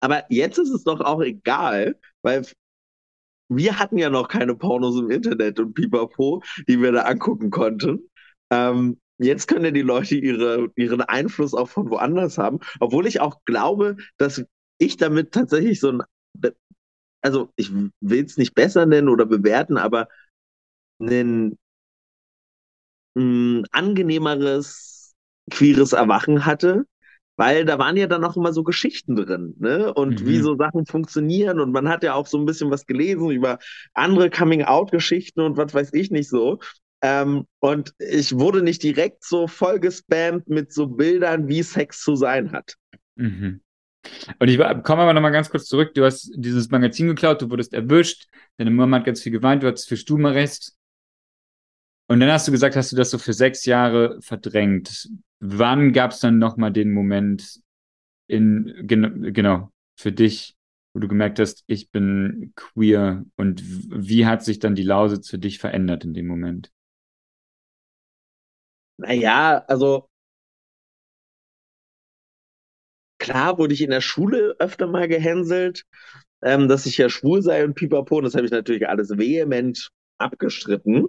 [0.00, 2.42] Aber jetzt ist es doch auch egal, weil
[3.48, 8.10] wir hatten ja noch keine Pornos im Internet und pipapo, die wir da angucken konnten.
[8.50, 13.20] Ähm, jetzt können ja die Leute ihre, ihren Einfluss auch von woanders haben, obwohl ich
[13.20, 14.44] auch glaube, dass
[14.78, 16.02] ich damit tatsächlich so ein,
[17.20, 20.08] also ich will es nicht besser nennen oder bewerten, aber
[21.00, 21.58] ein
[23.72, 25.14] angenehmeres
[25.50, 26.86] queeres Erwachen hatte,
[27.36, 29.94] weil da waren ja dann auch immer so Geschichten drin, ne?
[29.94, 30.26] Und mhm.
[30.26, 31.60] wie so Sachen funktionieren.
[31.60, 33.58] Und man hat ja auch so ein bisschen was gelesen über
[33.94, 36.58] andere Coming-out-Geschichten und was weiß ich nicht so.
[37.00, 42.16] Ähm, und ich wurde nicht direkt so voll gespammt mit so Bildern, wie Sex zu
[42.16, 42.74] sein hat.
[43.14, 43.60] Mhm.
[44.38, 45.94] Und ich komme aber nochmal ganz kurz zurück.
[45.94, 49.66] Du hast dieses Magazin geklaut, du wurdest erwischt, deine Mama hat ganz viel geweint, du
[49.66, 50.76] hattest für Stubenarrest.
[52.08, 55.10] Und dann hast du gesagt, hast du das so für sechs Jahre verdrängt.
[55.40, 57.60] Wann gab es dann nochmal den Moment
[58.28, 60.56] in, gen genau, für dich,
[60.94, 65.38] wo du gemerkt hast, ich bin queer und wie hat sich dann die Lausitz für
[65.38, 66.70] dich verändert in dem Moment?
[68.98, 70.08] Naja, also
[73.18, 75.84] klar wurde ich in der Schule öfter mal gehänselt,
[76.42, 78.18] ähm, dass ich ja schwul sei und pipapo.
[78.18, 81.06] Und das habe ich natürlich alles vehement abgestritten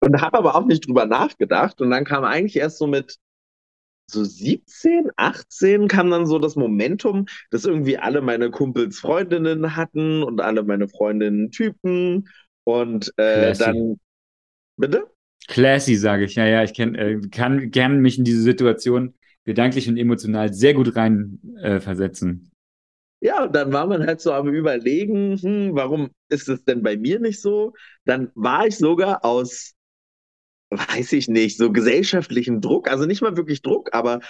[0.00, 1.80] und habe aber auch nicht drüber nachgedacht.
[1.80, 3.16] Und dann kam eigentlich erst so mit
[4.10, 10.22] so 17, 18 kam dann so das Momentum, dass irgendwie alle meine Kumpels Freundinnen hatten
[10.22, 12.28] und alle meine Freundinnen Typen.
[12.64, 14.00] Und äh, dann.
[14.76, 15.10] Bitte?
[15.46, 16.34] Classy, sage ich.
[16.34, 20.74] Ja, ja, ich kenn, äh, kann gerne mich in diese Situation gedanklich und emotional sehr
[20.74, 22.50] gut reinversetzen.
[23.20, 26.82] Äh, ja, und dann war man halt so am Überlegen, hm, warum ist es denn
[26.82, 27.72] bei mir nicht so?
[28.04, 29.74] Dann war ich sogar aus
[30.70, 34.20] weiß ich nicht, so gesellschaftlichen Druck, also nicht mal wirklich Druck, aber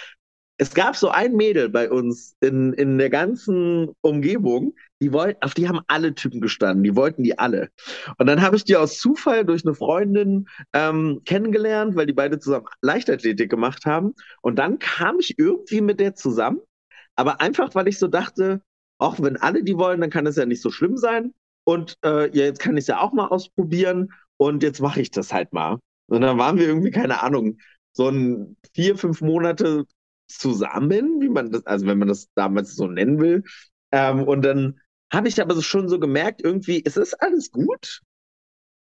[0.61, 5.53] es gab so ein Mädel bei uns in, in der ganzen Umgebung, die wollten, auf
[5.53, 7.69] die haben alle Typen gestanden, die wollten die alle.
[8.17, 12.39] Und dann habe ich die aus Zufall durch eine Freundin ähm, kennengelernt, weil die beide
[12.39, 14.13] zusammen Leichtathletik gemacht haben.
[14.41, 16.59] Und dann kam ich irgendwie mit der zusammen,
[17.15, 18.61] aber einfach, weil ich so dachte,
[18.97, 21.33] auch wenn alle die wollen, dann kann es ja nicht so schlimm sein.
[21.63, 25.09] Und äh, ja, jetzt kann ich es ja auch mal ausprobieren und jetzt mache ich
[25.09, 25.79] das halt mal.
[26.07, 27.59] Und dann waren wir irgendwie, keine Ahnung,
[27.93, 29.85] so ein vier, fünf Monate
[30.29, 33.43] zusammen, wie man das, also wenn man das damals so nennen will.
[33.91, 34.79] Ähm, und dann
[35.11, 38.01] habe ich aber schon so gemerkt, irgendwie, es ist alles gut.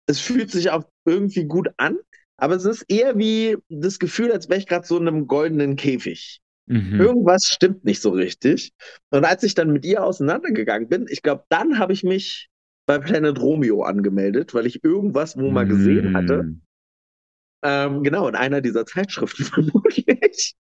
[0.08, 1.98] Es fühlt sich auch irgendwie gut an,
[2.38, 5.76] aber es ist eher wie das Gefühl, als wäre ich gerade so in einem goldenen
[5.76, 6.42] Käfig.
[6.66, 7.00] Mhm.
[7.00, 8.72] Irgendwas stimmt nicht so richtig.
[9.10, 12.50] Und als ich dann mit ihr auseinandergegangen bin, ich glaube, dann habe ich mich
[12.86, 16.56] bei Planet Romeo angemeldet, weil ich irgendwas wo mal gesehen hatte.
[17.64, 20.56] Ähm, genau, in einer dieser Zeitschriften vermutlich.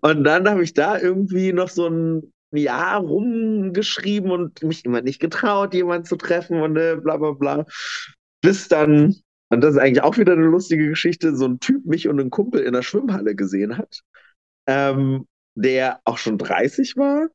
[0.00, 5.20] Und dann habe ich da irgendwie noch so ein Jahr rumgeschrieben und mich immer nicht
[5.20, 7.66] getraut, jemanden zu treffen und äh, bla bla bla.
[8.42, 9.16] Bis dann,
[9.48, 12.30] und das ist eigentlich auch wieder eine lustige Geschichte, so ein Typ mich und einen
[12.30, 14.02] Kumpel in der Schwimmhalle gesehen hat,
[14.68, 17.28] ähm, der auch schon 30 war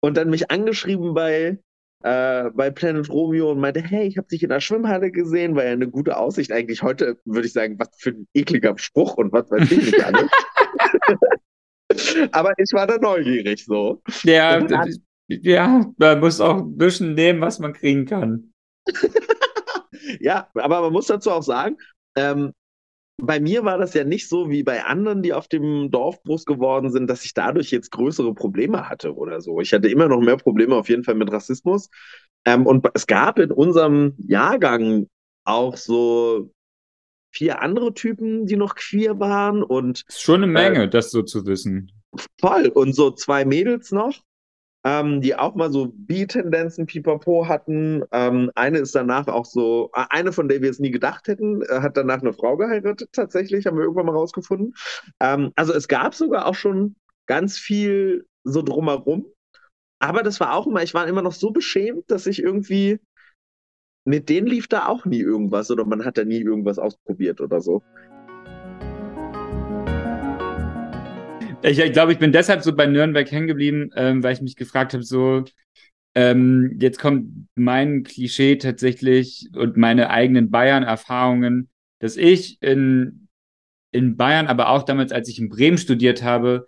[0.00, 1.58] und dann mich angeschrieben bei
[2.04, 5.64] äh, bei Planet Romeo und meinte, hey, ich habe dich in der Schwimmhalle gesehen, war
[5.64, 6.52] ja eine gute Aussicht.
[6.52, 10.04] Eigentlich heute würde ich sagen, was für ein ekliger Spruch und was weiß ich nicht
[10.04, 10.28] alles.
[12.32, 14.02] Aber ich war da neugierig so.
[14.22, 14.94] Ja, dann,
[15.28, 18.52] ja, man muss auch ein bisschen nehmen, was man kriegen kann.
[20.20, 21.78] ja, aber man muss dazu auch sagen,
[22.16, 22.52] ähm,
[23.16, 26.44] bei mir war das ja nicht so wie bei anderen, die auf dem Dorf groß
[26.46, 29.60] geworden sind, dass ich dadurch jetzt größere Probleme hatte oder so.
[29.60, 31.90] Ich hatte immer noch mehr Probleme auf jeden Fall mit Rassismus.
[32.44, 35.08] Ähm, und es gab in unserem Jahrgang
[35.44, 36.50] auch so
[37.32, 40.04] vier andere Typen, die noch queer waren und.
[40.08, 41.90] ist schon eine Menge, äh, das so zu wissen.
[42.40, 42.68] Voll.
[42.68, 44.20] Und so zwei Mädels noch
[44.84, 48.04] ähm, die auch mal so B-Tendenzen pipapo hatten.
[48.12, 51.62] Ähm, eine ist danach auch so, äh, eine von der wir es nie gedacht hätten,
[51.62, 54.74] äh, hat danach eine Frau geheiratet, tatsächlich, haben wir irgendwann mal rausgefunden.
[55.20, 59.26] Ähm, also es gab sogar auch schon ganz viel so drumherum.
[60.00, 63.00] Aber das war auch immer, ich war immer noch so beschämt, dass ich irgendwie
[64.06, 67.62] mit denen lief da auch nie irgendwas oder man hat da nie irgendwas ausprobiert oder
[67.62, 67.82] so.
[71.64, 74.54] Ich, ich glaube, ich bin deshalb so bei Nürnberg hängen geblieben, ähm, weil ich mich
[74.54, 75.44] gefragt habe, so,
[76.14, 81.70] ähm, jetzt kommt mein Klischee tatsächlich und meine eigenen Bayern-Erfahrungen,
[82.02, 83.28] dass ich in,
[83.92, 86.66] in Bayern, aber auch damals, als ich in Bremen studiert habe,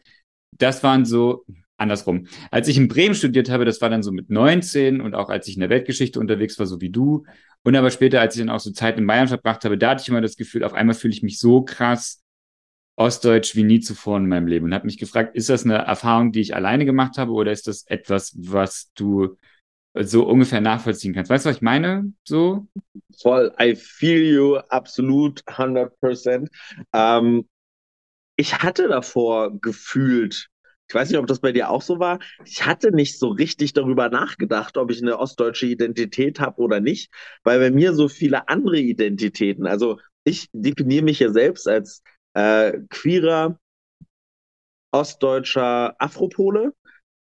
[0.57, 1.45] das waren so,
[1.77, 2.27] andersrum.
[2.51, 5.47] Als ich in Bremen studiert habe, das war dann so mit 19 und auch als
[5.47, 7.27] ich in der Weltgeschichte unterwegs war, so wie du.
[7.65, 10.01] Und aber später, als ich dann auch so Zeit in Bayern verbracht habe, da hatte
[10.01, 12.23] ich immer das Gefühl, auf einmal fühle ich mich so krass
[12.97, 16.33] Ostdeutsch wie nie zuvor in meinem Leben und habe mich gefragt, ist das eine Erfahrung,
[16.33, 19.37] die ich alleine gemacht habe oder ist das etwas, was du
[19.95, 21.31] so ungefähr nachvollziehen kannst?
[21.31, 22.13] Weißt du, was ich meine?
[22.25, 22.67] So?
[23.21, 26.49] Voll, I feel you absolut 100%.
[26.93, 27.47] Ähm,
[28.37, 30.49] ich hatte davor gefühlt,
[30.89, 33.73] ich weiß nicht, ob das bei dir auch so war, ich hatte nicht so richtig
[33.73, 37.11] darüber nachgedacht, ob ich eine ostdeutsche Identität habe oder nicht,
[37.43, 42.03] weil bei mir so viele andere Identitäten, also ich definiere mich ja selbst als
[42.37, 43.59] äh, queerer,
[44.93, 46.73] ostdeutscher Afropole.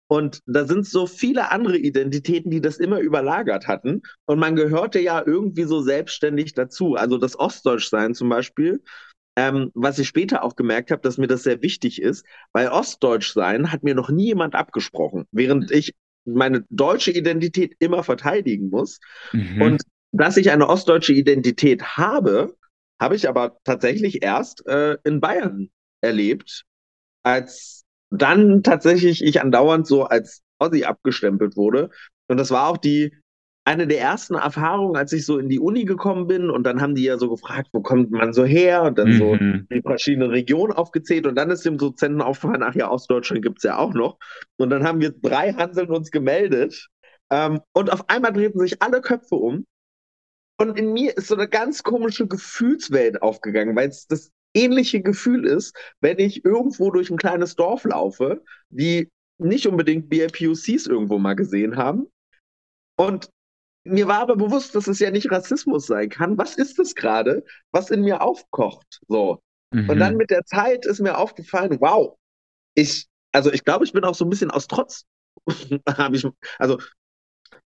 [0.07, 4.01] Und da sind so viele andere Identitäten, die das immer überlagert hatten.
[4.25, 6.95] Und man gehörte ja irgendwie so selbstständig dazu.
[6.95, 8.83] Also das Ostdeutschsein zum Beispiel,
[9.37, 13.71] ähm, was ich später auch gemerkt habe, dass mir das sehr wichtig ist, weil Ostdeutschsein
[13.71, 15.25] hat mir noch nie jemand abgesprochen.
[15.31, 15.93] Während ich
[16.25, 18.99] meine deutsche Identität immer verteidigen muss.
[19.31, 19.61] Mhm.
[19.61, 22.53] Und dass ich eine ostdeutsche Identität habe,
[23.01, 25.69] habe ich aber tatsächlich erst äh, in Bayern
[26.01, 26.63] erlebt,
[27.23, 31.89] als dann tatsächlich ich andauernd so als Ossi abgestempelt wurde.
[32.27, 33.11] Und das war auch die
[33.65, 36.95] eine der ersten Erfahrungen, als ich so in die Uni gekommen bin und dann haben
[36.95, 39.17] die ja so gefragt, wo kommt man so her und dann mhm.
[39.17, 43.59] so die verschiedenen Regionen aufgezählt und dann ist dem Dozenten aufgefallen, ach ja, Ostdeutschland gibt
[43.59, 44.17] es ja auch noch.
[44.57, 46.87] Und dann haben wir drei Hanseln uns gemeldet
[47.31, 49.65] ähm, und auf einmal drehten sich alle Köpfe um
[50.61, 55.45] und in mir ist so eine ganz komische Gefühlswelt aufgegangen, weil es das ähnliche Gefühl
[55.45, 61.35] ist, wenn ich irgendwo durch ein kleines Dorf laufe, die nicht unbedingt BIPOCs irgendwo mal
[61.35, 62.07] gesehen haben
[62.95, 63.29] und
[63.83, 66.37] mir war aber bewusst, dass es ja nicht Rassismus sein kann.
[66.37, 69.01] Was ist das gerade, was in mir aufkocht?
[69.07, 69.41] So.
[69.73, 69.89] Mhm.
[69.89, 72.15] Und dann mit der Zeit ist mir aufgefallen, wow,
[72.75, 75.05] ich, also ich glaube, ich bin auch so ein bisschen aus Trotz,
[75.87, 76.27] habe ich,
[76.59, 76.77] also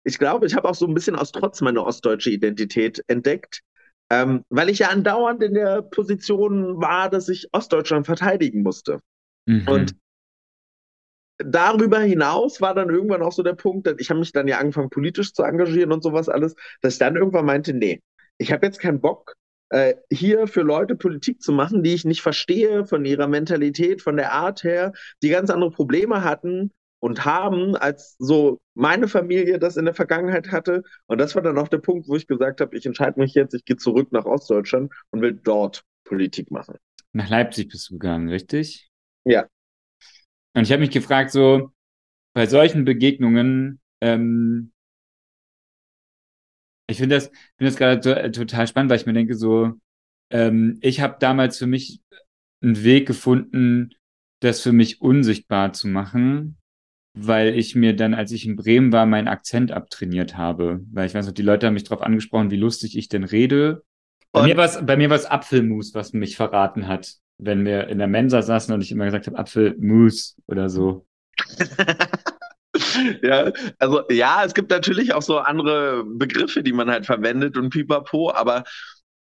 [0.05, 3.63] ich glaube, ich habe auch so ein bisschen aus Trotz meine ostdeutsche Identität entdeckt,
[4.11, 9.01] ähm, weil ich ja andauernd in der Position war, dass ich Ostdeutschland verteidigen musste.
[9.47, 9.69] Mhm.
[9.69, 9.97] Und
[11.39, 14.91] darüber hinaus war dann irgendwann auch so der Punkt, ich habe mich dann ja angefangen,
[14.91, 18.01] politisch zu engagieren und sowas alles, dass ich dann irgendwann meinte, nee,
[18.39, 19.35] ich habe jetzt keinen Bock,
[19.71, 24.17] äh, hier für Leute Politik zu machen, die ich nicht verstehe von ihrer Mentalität, von
[24.17, 29.77] der Art her, die ganz andere Probleme hatten und haben, als so meine Familie das
[29.77, 30.83] in der Vergangenheit hatte.
[31.07, 33.55] Und das war dann auch der Punkt, wo ich gesagt habe, ich entscheide mich jetzt,
[33.55, 36.77] ich gehe zurück nach Ostdeutschland und will dort Politik machen.
[37.13, 38.91] Nach Leipzig bist du gegangen, richtig?
[39.25, 39.47] Ja.
[40.55, 41.71] Und ich habe mich gefragt, so
[42.35, 44.73] bei solchen Begegnungen, ähm,
[46.89, 49.73] ich finde das, find das gerade to äh, total spannend, weil ich mir denke, so,
[50.31, 52.01] ähm, ich habe damals für mich
[52.63, 53.91] einen Weg gefunden,
[54.41, 56.59] das für mich unsichtbar zu machen,
[57.21, 60.81] weil ich mir dann, als ich in Bremen war, meinen Akzent abtrainiert habe.
[60.93, 63.83] Weil ich weiß noch, die Leute haben mich darauf angesprochen, wie lustig ich denn rede.
[64.33, 68.75] Bei mir war es Apfelmus, was mich verraten hat wenn wir in der Mensa saßen
[68.75, 71.07] und ich immer gesagt habe, Apfelmus oder so.
[73.23, 77.71] ja, also ja, es gibt natürlich auch so andere Begriffe, die man halt verwendet und
[77.71, 78.65] pipapo, aber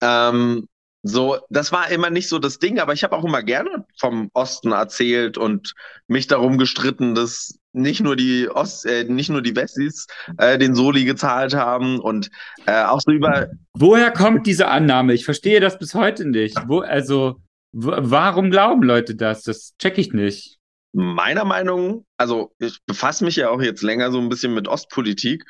[0.00, 0.68] ähm,
[1.02, 4.30] so, das war immer nicht so das Ding, aber ich habe auch immer gerne vom
[4.32, 5.74] Osten erzählt und
[6.06, 10.06] mich darum gestritten, dass nicht nur die Ost, äh, nicht nur die Wessis
[10.38, 12.30] äh, den Soli gezahlt haben und
[12.66, 13.48] äh, auch so über.
[13.74, 15.12] Woher kommt diese Annahme?
[15.12, 16.56] Ich verstehe das bis heute nicht.
[16.66, 17.40] Wo, also
[17.72, 19.42] warum glauben Leute das?
[19.42, 20.58] Das check ich nicht.
[20.92, 25.44] Meiner Meinung, also ich befasse mich ja auch jetzt länger so ein bisschen mit Ostpolitik,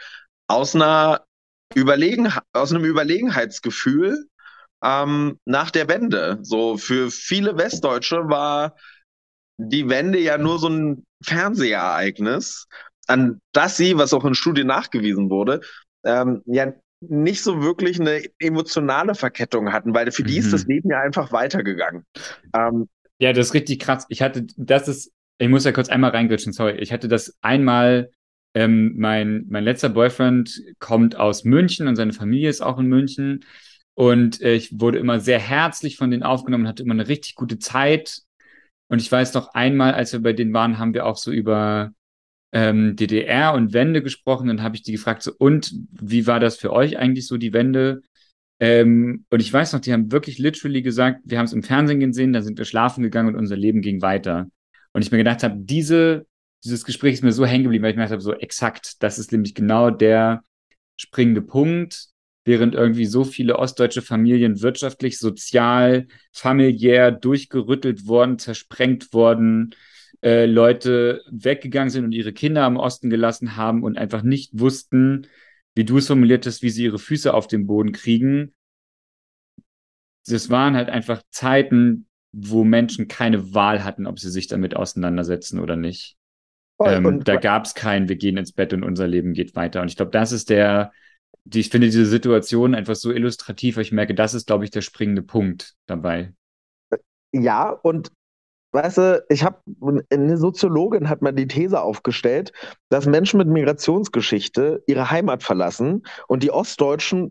[0.46, 1.20] aus einer
[1.74, 4.26] Überlegen, aus einem Überlegenheitsgefühl
[4.82, 6.38] ähm, nach der Wende.
[6.42, 8.74] So für viele Westdeutsche war
[9.56, 12.66] die Wende ja nur so ein Fernsehereignis,
[13.06, 15.60] an das sie, was auch in Studien nachgewiesen wurde,
[16.04, 20.26] ähm, ja nicht so wirklich eine emotionale Verkettung hatten, weil für mhm.
[20.26, 20.74] die ist das mhm.
[20.74, 22.04] Leben ja einfach weitergegangen.
[22.54, 22.88] Ähm,
[23.18, 24.06] ja, das ist richtig krass.
[24.08, 26.76] Ich hatte, das ist, ich muss ja kurz einmal reingritschen, sorry.
[26.78, 28.10] Ich hatte das einmal,
[28.54, 33.44] ähm, mein, mein letzter Boyfriend kommt aus München und seine Familie ist auch in München.
[33.94, 37.58] Und äh, ich wurde immer sehr herzlich von denen aufgenommen, hatte immer eine richtig gute
[37.58, 38.22] Zeit.
[38.88, 41.92] Und ich weiß noch einmal, als wir bei denen waren, haben wir auch so über
[42.52, 44.48] ähm, DDR und Wende gesprochen.
[44.48, 47.52] Dann habe ich die gefragt, so, und wie war das für euch eigentlich so, die
[47.52, 48.02] Wende?
[48.60, 52.00] Ähm, und ich weiß noch, die haben wirklich literally gesagt, wir haben es im Fernsehen
[52.00, 54.48] gesehen, dann sind wir schlafen gegangen und unser Leben ging weiter.
[54.92, 56.26] Und ich mir gedacht habe, diese,
[56.64, 59.18] dieses Gespräch ist mir so hängen geblieben, weil ich mir gedacht habe, so exakt, das
[59.18, 60.44] ist nämlich genau der
[60.96, 62.13] springende Punkt,
[62.44, 69.74] während irgendwie so viele ostdeutsche Familien wirtschaftlich, sozial, familiär durchgerüttelt worden, zersprengt worden,
[70.22, 75.26] äh, Leute weggegangen sind und ihre Kinder im Osten gelassen haben und einfach nicht wussten,
[75.74, 78.54] wie du es formuliert hast, wie sie ihre Füße auf den Boden kriegen.
[80.26, 85.60] Das waren halt einfach Zeiten, wo Menschen keine Wahl hatten, ob sie sich damit auseinandersetzen
[85.60, 86.16] oder nicht.
[86.82, 89.80] Ähm, da gab es kein, wir gehen ins Bett und unser Leben geht weiter.
[89.80, 90.92] Und ich glaube, das ist der,
[91.44, 94.70] die, ich finde diese Situation einfach so illustrativ, weil ich merke, das ist, glaube ich,
[94.70, 96.32] der springende Punkt dabei.
[97.32, 98.12] Ja, und
[98.74, 99.60] Weißt du, ich habe
[100.10, 102.52] eine Soziologin hat mal die These aufgestellt,
[102.88, 107.30] dass Menschen mit Migrationsgeschichte ihre Heimat verlassen und die Ostdeutschen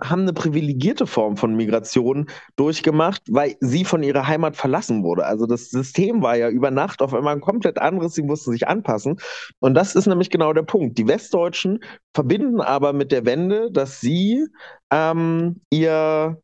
[0.00, 2.26] haben eine privilegierte Form von Migration
[2.56, 5.24] durchgemacht, weil sie von ihrer Heimat verlassen wurde.
[5.24, 8.66] Also das System war ja über Nacht auf einmal ein komplett anderes, sie mussten sich
[8.66, 9.18] anpassen.
[9.60, 10.98] Und das ist nämlich genau der Punkt.
[10.98, 11.80] Die Westdeutschen
[12.12, 14.46] verbinden aber mit der Wende, dass sie
[14.90, 16.40] ähm, ihr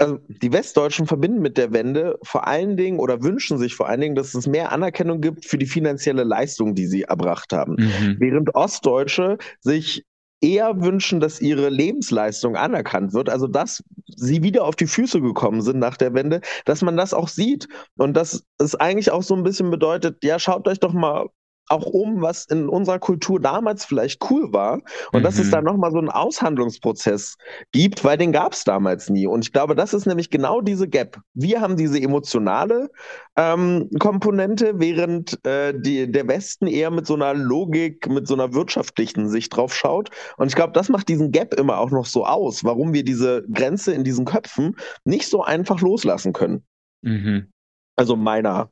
[0.00, 4.00] also die Westdeutschen verbinden mit der Wende vor allen Dingen oder wünschen sich vor allen
[4.00, 7.74] Dingen, dass es mehr Anerkennung gibt für die finanzielle Leistung, die sie erbracht haben.
[7.78, 8.16] Mhm.
[8.20, 10.04] Während Ostdeutsche sich
[10.40, 15.62] eher wünschen, dass ihre Lebensleistung anerkannt wird, also dass sie wieder auf die Füße gekommen
[15.62, 17.68] sind nach der Wende, dass man das auch sieht.
[17.96, 21.26] Und dass es eigentlich auch so ein bisschen bedeutet, ja, schaut euch doch mal
[21.70, 24.80] auch um, was in unserer Kultur damals vielleicht cool war
[25.12, 25.22] und mhm.
[25.22, 25.52] dass es mhm.
[25.52, 27.36] da nochmal so einen Aushandlungsprozess
[27.72, 29.26] gibt, weil den gab es damals nie.
[29.26, 31.18] Und ich glaube, das ist nämlich genau diese Gap.
[31.34, 32.90] Wir haben diese emotionale
[33.36, 38.54] ähm, Komponente, während äh, die, der Westen eher mit so einer Logik, mit so einer
[38.54, 40.10] wirtschaftlichen Sicht drauf schaut.
[40.36, 43.44] Und ich glaube, das macht diesen Gap immer auch noch so aus, warum wir diese
[43.52, 46.64] Grenze in diesen Köpfen nicht so einfach loslassen können.
[47.02, 47.50] Mhm.
[47.96, 48.70] Also meiner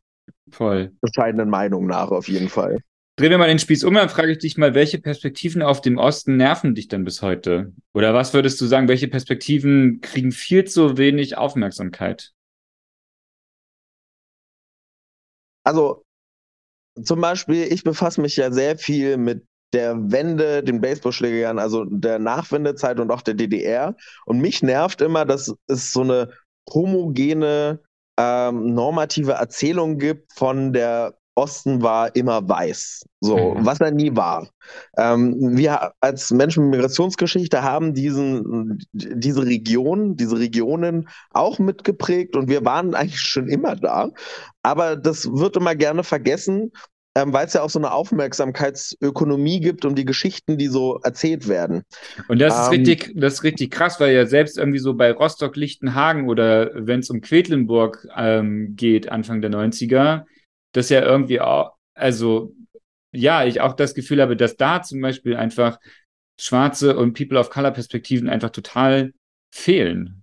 [0.50, 0.92] Voll.
[1.00, 2.78] bescheidenen Meinung nach auf jeden Fall.
[3.16, 5.96] Drehen wir mal den Spieß um, dann frage ich dich mal, welche Perspektiven auf dem
[5.96, 7.72] Osten nerven dich denn bis heute?
[7.94, 12.34] Oder was würdest du sagen, welche Perspektiven kriegen viel zu wenig Aufmerksamkeit?
[15.64, 16.04] Also
[17.02, 22.18] zum Beispiel, ich befasse mich ja sehr viel mit der Wende, den Baseballschlägern, also der
[22.18, 23.96] Nachwendezeit und auch der DDR.
[24.26, 26.30] Und mich nervt immer, dass es so eine
[26.72, 27.80] homogene
[28.18, 33.66] ähm, normative Erzählung gibt von der Osten war immer weiß, so mhm.
[33.66, 34.48] was er nie war.
[34.96, 42.48] Ähm, wir als Menschen mit Migrationsgeschichte haben diesen, diese Region, diese Regionen auch mitgeprägt und
[42.48, 44.08] wir waren eigentlich schon immer da.
[44.62, 46.72] Aber das wird immer gerne vergessen,
[47.16, 51.48] ähm, weil es ja auch so eine Aufmerksamkeitsökonomie gibt um die Geschichten, die so erzählt
[51.48, 51.82] werden.
[52.28, 55.12] Und das ist ähm, richtig, das ist richtig krass, weil ja selbst irgendwie so bei
[55.12, 60.24] Rostock, Lichtenhagen oder wenn es um Quedlinburg ähm, geht, Anfang der 90er,
[60.72, 62.52] das ja irgendwie auch, also
[63.12, 65.78] ja, ich auch das Gefühl habe, dass da zum Beispiel einfach
[66.38, 69.14] schwarze und People of Color Perspektiven einfach total
[69.50, 70.22] fehlen.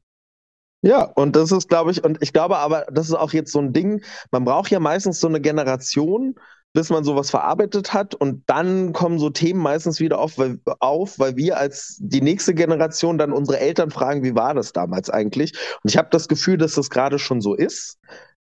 [0.84, 3.60] Ja, und das ist, glaube ich, und ich glaube aber, das ist auch jetzt so
[3.60, 6.36] ein Ding, man braucht ja meistens so eine Generation,
[6.74, 11.20] bis man sowas verarbeitet hat und dann kommen so Themen meistens wieder auf, weil, auf,
[11.20, 15.54] weil wir als die nächste Generation dann unsere Eltern fragen, wie war das damals eigentlich?
[15.84, 18.00] Und ich habe das Gefühl, dass das gerade schon so ist.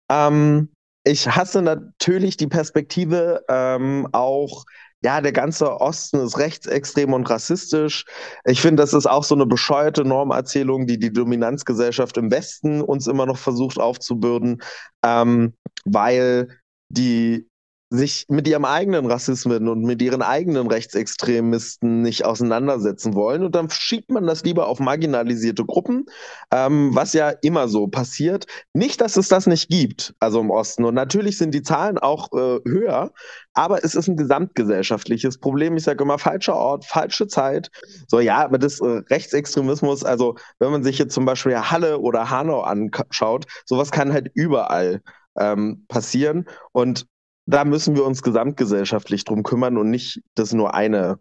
[0.10, 0.70] Ähm,
[1.04, 4.66] ich hasse natürlich die Perspektive ähm, auch,
[5.04, 8.06] ja, der ganze Osten ist rechtsextrem und rassistisch.
[8.44, 13.06] Ich finde, das ist auch so eine bescheuerte Normerzählung, die die Dominanzgesellschaft im Westen uns
[13.06, 14.64] immer noch versucht aufzubürden,
[15.04, 15.54] ähm,
[15.86, 16.48] weil
[16.90, 17.48] die
[17.96, 23.44] sich mit ihrem eigenen Rassismen und mit ihren eigenen Rechtsextremisten nicht auseinandersetzen wollen.
[23.44, 26.06] Und dann schiebt man das lieber auf marginalisierte Gruppen,
[26.52, 28.46] ähm, was ja immer so passiert.
[28.74, 30.86] Nicht, dass es das nicht gibt, also im Osten.
[30.86, 33.12] Und natürlich sind die Zahlen auch äh, höher,
[33.54, 35.78] aber es ist ein gesamtgesellschaftliches Problem.
[35.78, 37.72] Ich sage immer, falscher Ort, falsche Zeit.
[38.08, 42.30] So, ja, aber das äh, Rechtsextremismus, also wenn man sich jetzt zum Beispiel Halle oder
[42.30, 45.02] Hanau anschaut, sowas kann halt überall
[45.38, 46.46] ähm, passieren.
[46.72, 47.08] Und
[47.46, 51.20] da müssen wir uns gesamtgesellschaftlich drum kümmern und nicht, dass nur eine,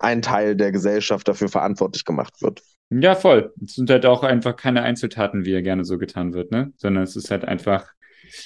[0.00, 2.62] ein Teil der Gesellschaft dafür verantwortlich gemacht wird.
[2.90, 3.52] Ja, voll.
[3.64, 6.72] Es sind halt auch einfach keine Einzeltaten, wie ja gerne so getan wird, ne?
[6.76, 7.88] Sondern es ist halt einfach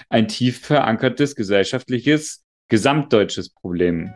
[0.08, 4.12] ein tief verankertes gesellschaftliches, gesamtdeutsches Problem.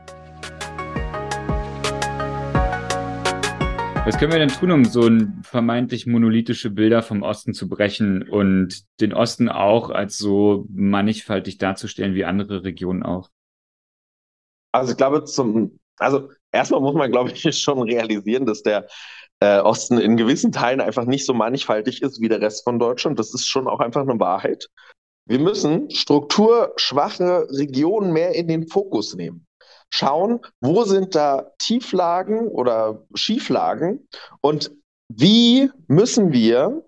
[4.05, 8.29] Was können wir denn tun, um so ein vermeintlich monolithische Bilder vom Osten zu brechen
[8.29, 13.31] und den Osten auch als so mannigfaltig darzustellen wie andere Regionen auch?
[14.73, 18.89] Also ich glaube, zum, also erstmal muss man, glaube ich, schon realisieren, dass der
[19.39, 23.21] äh, Osten in gewissen Teilen einfach nicht so mannigfaltig ist wie der Rest von Deutschland.
[23.21, 24.69] Das ist schon auch einfach eine Wahrheit.
[25.27, 29.47] Wir müssen strukturschwache Regionen mehr in den Fokus nehmen
[29.93, 34.09] schauen, wo sind da Tieflagen oder Schieflagen
[34.41, 34.73] und
[35.09, 36.85] wie müssen wir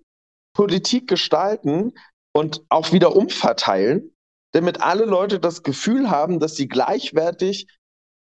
[0.54, 1.92] Politik gestalten
[2.32, 4.14] und auch wieder umverteilen,
[4.52, 7.66] damit alle Leute das Gefühl haben, dass sie gleichwertig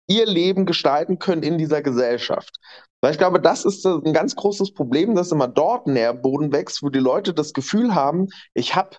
[0.08, 2.58] ihr Leben gestalten können in dieser Gesellschaft.
[3.00, 6.88] Weil ich glaube, das ist ein ganz großes Problem, dass immer dort Nährboden wächst, wo
[6.88, 8.96] die Leute das Gefühl haben, ich habe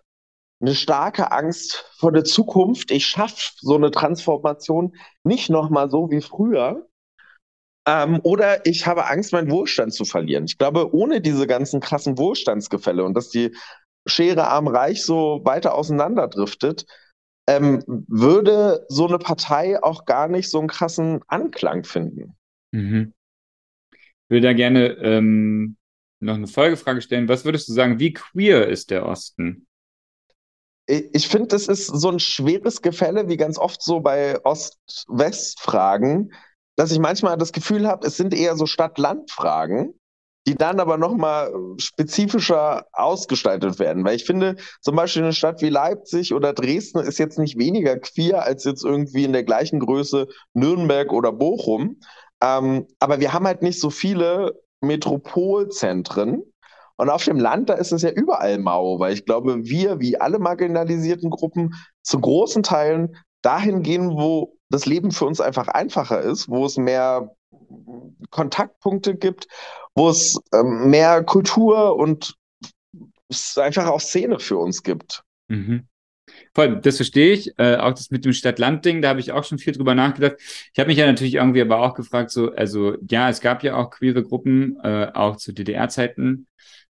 [0.60, 2.92] eine starke Angst vor der Zukunft.
[2.92, 6.88] Ich schaffe so eine Transformation nicht nochmal so wie früher.
[7.88, 10.46] Ähm, oder ich habe Angst, meinen Wohlstand zu verlieren.
[10.46, 13.56] Ich glaube, ohne diese ganzen krassen Wohlstandsgefälle und dass die
[14.06, 16.86] Schere arm-reich so weiter auseinanderdriftet,
[17.48, 22.36] ähm, würde so eine Partei auch gar nicht so einen krassen Anklang finden.
[22.72, 23.14] Mhm.
[23.92, 25.78] Ich würde da gerne ähm,
[26.20, 27.30] noch eine Folgefrage stellen.
[27.30, 29.68] Was würdest du sagen, wie queer ist der Osten?
[30.88, 36.32] Ich finde, das ist so ein schweres Gefälle, wie ganz oft so bei Ost-West-Fragen,
[36.78, 39.94] dass ich manchmal das Gefühl habe, es sind eher so Stadt-Land-Fragen,
[40.48, 44.06] die dann aber nochmal spezifischer ausgestaltet werden.
[44.06, 48.00] Weil ich finde, zum Beispiel eine Stadt wie Leipzig oder Dresden ist jetzt nicht weniger
[48.00, 52.00] queer als jetzt irgendwie in der gleichen Größe Nürnberg oder Bochum.
[52.42, 56.44] Ähm, aber wir haben halt nicht so viele Metropolzentren.
[56.98, 60.20] Und auf dem Land, da ist es ja überall mau, weil ich glaube, wir, wie
[60.20, 66.22] alle marginalisierten Gruppen, zu großen Teilen dahin gehen, wo das Leben für uns einfach einfacher
[66.22, 67.32] ist, wo es mehr
[68.32, 69.48] Kontaktpunkte gibt,
[69.96, 72.36] wo es ähm, mehr Kultur und
[73.30, 75.24] es einfach auch Szene für uns gibt.
[75.48, 75.88] Mhm.
[76.54, 77.58] Voll, das verstehe ich.
[77.58, 80.36] Äh, auch das mit dem Stadt-Land-Ding, da habe ich auch schon viel drüber nachgedacht.
[80.74, 83.76] Ich habe mich ja natürlich irgendwie aber auch gefragt, so, also ja, es gab ja
[83.76, 86.48] auch queere Gruppen, äh, auch zu DDR-Zeiten.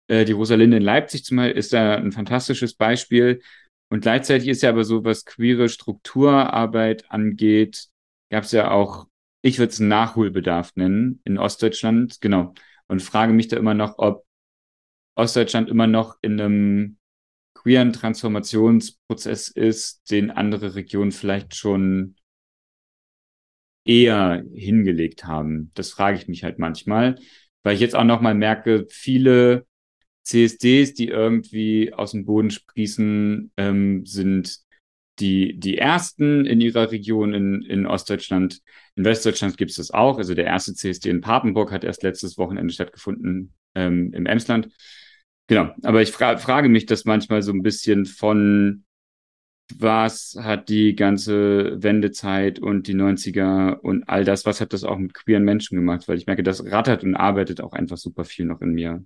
[0.08, 3.42] Äh, die Rosalinde in Leipzig zum Beispiel ist da ein fantastisches Beispiel.
[3.90, 7.88] Und gleichzeitig ist ja aber so, was queere Strukturarbeit angeht,
[8.30, 9.08] gab es ja auch,
[9.42, 12.54] ich würde es Nachholbedarf nennen, in Ostdeutschland, genau.
[12.88, 14.26] Und frage mich da immer noch, ob
[15.16, 16.98] Ostdeutschland immer noch in einem
[17.54, 22.16] queeren Transformationsprozess ist, den andere Regionen vielleicht schon
[23.86, 25.72] eher hingelegt haben.
[25.74, 27.16] Das frage ich mich halt manchmal,
[27.64, 29.66] weil ich jetzt auch nochmal merke, viele
[30.28, 34.60] CSDs, die irgendwie aus dem Boden sprießen, ähm, sind
[35.20, 38.60] die, die ersten in ihrer Region in, in Ostdeutschland.
[38.96, 40.18] In Westdeutschland gibt es das auch.
[40.18, 44.70] Also der erste CSD in Papenburg hat erst letztes Wochenende stattgefunden ähm, im Emsland.
[45.48, 48.84] Genau, aber ich fra frage mich das manchmal so ein bisschen von,
[49.76, 54.98] was hat die ganze Wendezeit und die 90er und all das, was hat das auch
[54.98, 56.08] mit queeren Menschen gemacht?
[56.10, 59.06] Weil ich merke, das rattert und arbeitet auch einfach super viel noch in mir.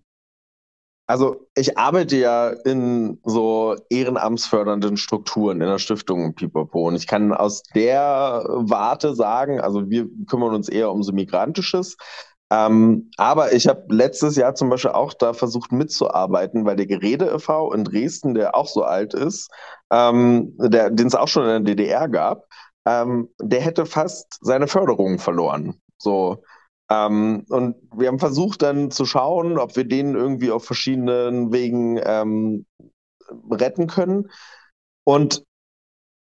[1.11, 7.33] Also ich arbeite ja in so ehrenamtsfördernden Strukturen in der Stiftung Pipapo und ich kann
[7.33, 11.97] aus der Warte sagen, also wir kümmern uns eher um so Migrantisches,
[12.49, 17.25] ähm, aber ich habe letztes Jahr zum Beispiel auch da versucht mitzuarbeiten, weil der Gerede
[17.25, 17.73] e.V.
[17.73, 19.51] in Dresden, der auch so alt ist,
[19.91, 22.45] ähm, den es auch schon in der DDR gab,
[22.85, 25.81] ähm, der hätte fast seine Förderung verloren.
[25.97, 26.41] So.
[26.91, 31.97] Ähm, und wir haben versucht dann zu schauen, ob wir den irgendwie auf verschiedenen Wegen
[32.03, 32.65] ähm,
[33.49, 34.29] retten können.
[35.05, 35.43] Und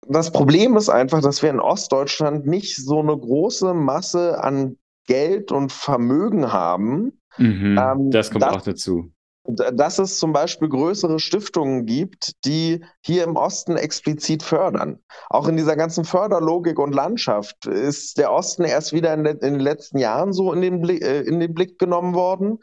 [0.07, 4.77] das Problem ist einfach, dass wir in Ostdeutschland nicht so eine große Masse an
[5.07, 7.21] Geld und Vermögen haben.
[7.39, 9.11] Mhm, ähm, das kommt dass, auch dazu.
[9.45, 15.01] Dass es zum Beispiel größere Stiftungen gibt, die hier im Osten explizit fördern.
[15.30, 19.99] Auch in dieser ganzen Förderlogik und Landschaft ist der Osten erst wieder in, den letzten
[19.99, 22.59] Jahren so in den, Blick, äh, in den Blick genommen worden.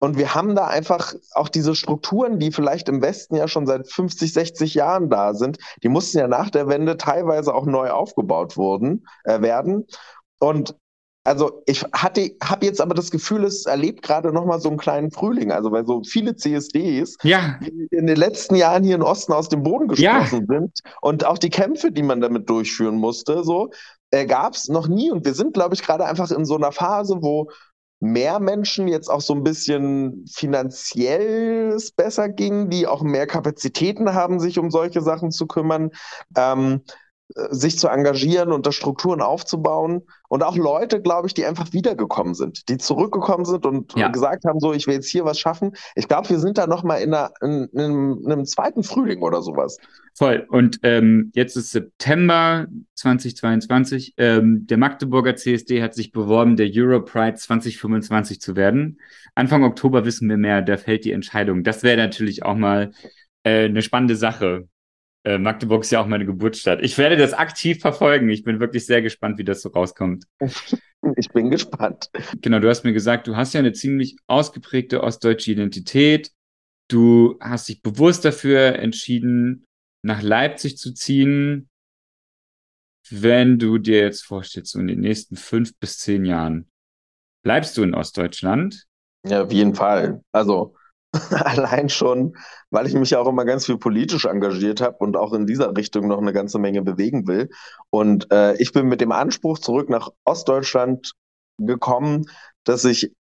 [0.00, 3.90] Und wir haben da einfach auch diese Strukturen, die vielleicht im Westen ja schon seit
[3.90, 8.56] 50, 60 Jahren da sind, die mussten ja nach der Wende teilweise auch neu aufgebaut
[8.56, 9.86] wurden, äh, werden.
[10.38, 10.76] Und
[11.28, 14.78] also ich hatte, habe jetzt aber das Gefühl, es erlebt gerade noch mal so einen
[14.78, 15.52] kleinen Frühling.
[15.52, 17.58] Also weil so viele CSDs ja.
[17.90, 20.58] in den letzten Jahren hier im Osten aus dem Boden gesprochen ja.
[20.58, 23.70] sind und auch die Kämpfe, die man damit durchführen musste, so
[24.10, 25.10] äh, gab es noch nie.
[25.10, 27.50] Und wir sind, glaube ich, gerade einfach in so einer Phase, wo
[28.00, 34.14] mehr Menschen jetzt auch so ein bisschen finanziell es besser ging, die auch mehr Kapazitäten
[34.14, 35.90] haben, sich um solche Sachen zu kümmern.
[36.36, 36.82] Ähm,
[37.34, 40.02] sich zu engagieren und da Strukturen aufzubauen.
[40.28, 44.08] Und auch Leute, glaube ich, die einfach wiedergekommen sind, die zurückgekommen sind und ja.
[44.08, 45.72] gesagt haben, so, ich will jetzt hier was schaffen.
[45.94, 49.42] Ich glaube, wir sind da nochmal in, in, in, einem, in einem zweiten Frühling oder
[49.42, 49.78] sowas.
[50.14, 50.46] Voll.
[50.50, 54.14] Und ähm, jetzt ist September 2022.
[54.16, 59.00] Ähm, der Magdeburger CSD hat sich beworben, der Europride 2025 zu werden.
[59.34, 61.62] Anfang Oktober wissen wir mehr, da fällt die Entscheidung.
[61.62, 62.90] Das wäre natürlich auch mal
[63.44, 64.68] äh, eine spannende Sache,
[65.24, 66.80] äh, Magdeburg ist ja auch meine Geburtsstadt.
[66.82, 68.28] Ich werde das aktiv verfolgen.
[68.28, 70.24] Ich bin wirklich sehr gespannt, wie das so rauskommt.
[71.16, 72.10] Ich bin gespannt.
[72.40, 76.32] Genau, du hast mir gesagt, du hast ja eine ziemlich ausgeprägte ostdeutsche Identität.
[76.88, 79.64] Du hast dich bewusst dafür entschieden,
[80.02, 81.68] nach Leipzig zu ziehen.
[83.10, 86.68] Wenn du dir jetzt vorstellst, so in den nächsten fünf bis zehn Jahren,
[87.44, 88.86] bleibst du in Ostdeutschland?
[89.24, 90.20] Ja, auf jeden Fall.
[90.32, 90.74] Also
[91.30, 92.36] Allein schon,
[92.70, 95.76] weil ich mich ja auch immer ganz viel politisch engagiert habe und auch in dieser
[95.76, 97.48] Richtung noch eine ganze Menge bewegen will.
[97.90, 101.12] Und äh, ich bin mit dem Anspruch zurück nach Ostdeutschland
[101.58, 102.26] gekommen,
[102.64, 103.12] dass ich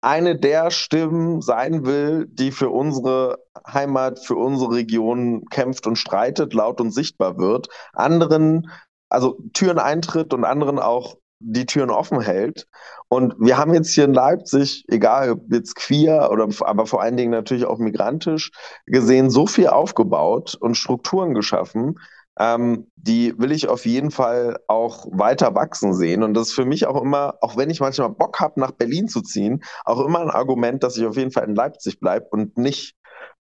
[0.00, 6.54] eine der Stimmen sein will, die für unsere Heimat, für unsere Region kämpft und streitet,
[6.54, 8.68] laut und sichtbar wird, anderen
[9.08, 12.66] also Türen eintritt und anderen auch die Türen offen hält.
[13.08, 17.16] Und wir haben jetzt hier in Leipzig, egal ob jetzt queer oder aber vor allen
[17.16, 18.50] Dingen natürlich auch migrantisch
[18.86, 21.98] gesehen, so viel aufgebaut und Strukturen geschaffen,
[22.38, 26.22] ähm, die will ich auf jeden Fall auch weiter wachsen sehen.
[26.22, 29.08] Und das ist für mich auch immer, auch wenn ich manchmal Bock habe, nach Berlin
[29.08, 32.56] zu ziehen, auch immer ein Argument, dass ich auf jeden Fall in Leipzig bleibe und
[32.56, 32.94] nicht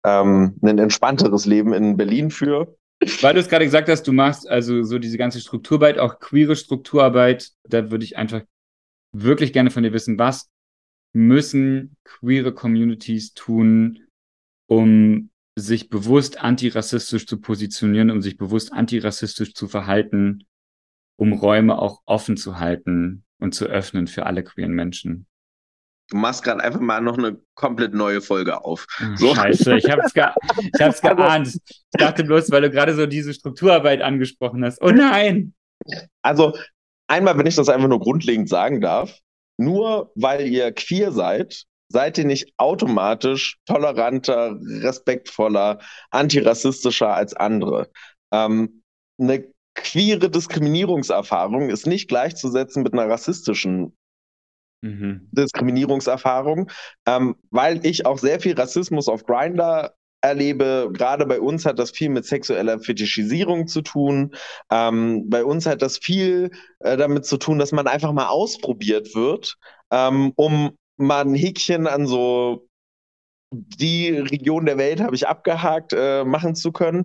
[0.05, 2.77] ähm, ein entspannteres Leben in Berlin führe.
[3.21, 6.55] Weil du es gerade gesagt hast, du machst also so diese ganze Strukturarbeit, auch queere
[6.55, 8.43] Strukturarbeit, da würde ich einfach
[9.13, 10.51] wirklich gerne von dir wissen, was
[11.13, 14.07] müssen queere Communities tun,
[14.67, 20.45] um sich bewusst antirassistisch zu positionieren, um sich bewusst antirassistisch zu verhalten,
[21.17, 25.27] um Räume auch offen zu halten und zu öffnen für alle queeren Menschen.
[26.13, 28.87] Du machst gerade einfach mal noch eine komplett neue Folge auf.
[29.15, 29.35] So.
[29.35, 30.27] Scheiße, ich habe es ge
[30.75, 31.49] ich hab's also geahnt.
[31.49, 34.83] Ich dachte bloß, weil du gerade so diese Strukturarbeit angesprochen hast.
[34.83, 35.55] Oh nein!
[36.21, 36.55] Also,
[37.07, 39.21] einmal, wenn ich das einfach nur grundlegend sagen darf,
[39.57, 45.79] nur weil ihr queer seid, seid ihr nicht automatisch toleranter, respektvoller,
[46.11, 47.89] antirassistischer als andere.
[48.33, 48.83] Ähm,
[49.19, 53.97] eine queere Diskriminierungserfahrung ist nicht gleichzusetzen mit einer rassistischen
[54.83, 55.29] mhm.
[55.33, 56.71] Diskriminierungserfahrung,
[57.07, 61.91] ähm, weil ich auch sehr viel Rassismus auf Grinder erlebe, gerade bei uns hat das
[61.91, 64.35] viel mit sexueller Fetischisierung zu tun.
[64.71, 69.15] Ähm, bei uns hat das viel äh, damit zu tun, dass man einfach mal ausprobiert
[69.15, 69.57] wird,
[69.91, 72.69] ähm, um mal ein Häkchen an so
[73.53, 77.05] die Region der Welt habe ich abgehakt äh, machen zu können.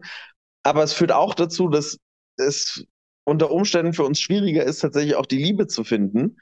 [0.63, 1.97] Aber es führt auch dazu, dass
[2.37, 2.85] es
[3.25, 6.37] unter Umständen für uns schwieriger ist, tatsächlich auch die Liebe zu finden,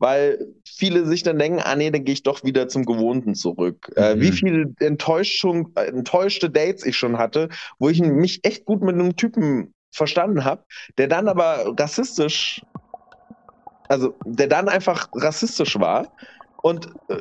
[0.00, 3.92] weil viele sich dann denken, ah nee, dann gehe ich doch wieder zum Gewohnten zurück.
[3.94, 4.02] Mhm.
[4.02, 8.82] Äh, wie viele Enttäuschung, äh, enttäuschte Dates ich schon hatte, wo ich mich echt gut
[8.82, 10.64] mit einem Typen verstanden habe,
[10.96, 12.62] der dann aber rassistisch,
[13.88, 16.10] also der dann einfach rassistisch war
[16.62, 17.16] und äh,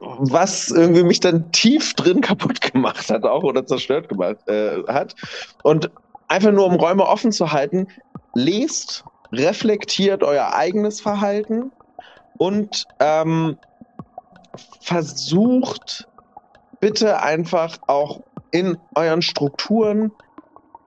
[0.00, 5.14] was irgendwie mich dann tief drin kaputt gemacht hat auch oder zerstört gemacht äh, hat.
[5.62, 5.90] Und
[6.26, 7.86] einfach nur um Räume offen zu halten,
[8.34, 11.70] lest, reflektiert euer eigenes Verhalten
[12.38, 13.56] und ähm,
[14.80, 16.08] versucht
[16.80, 18.20] bitte einfach auch
[18.50, 20.12] in euren Strukturen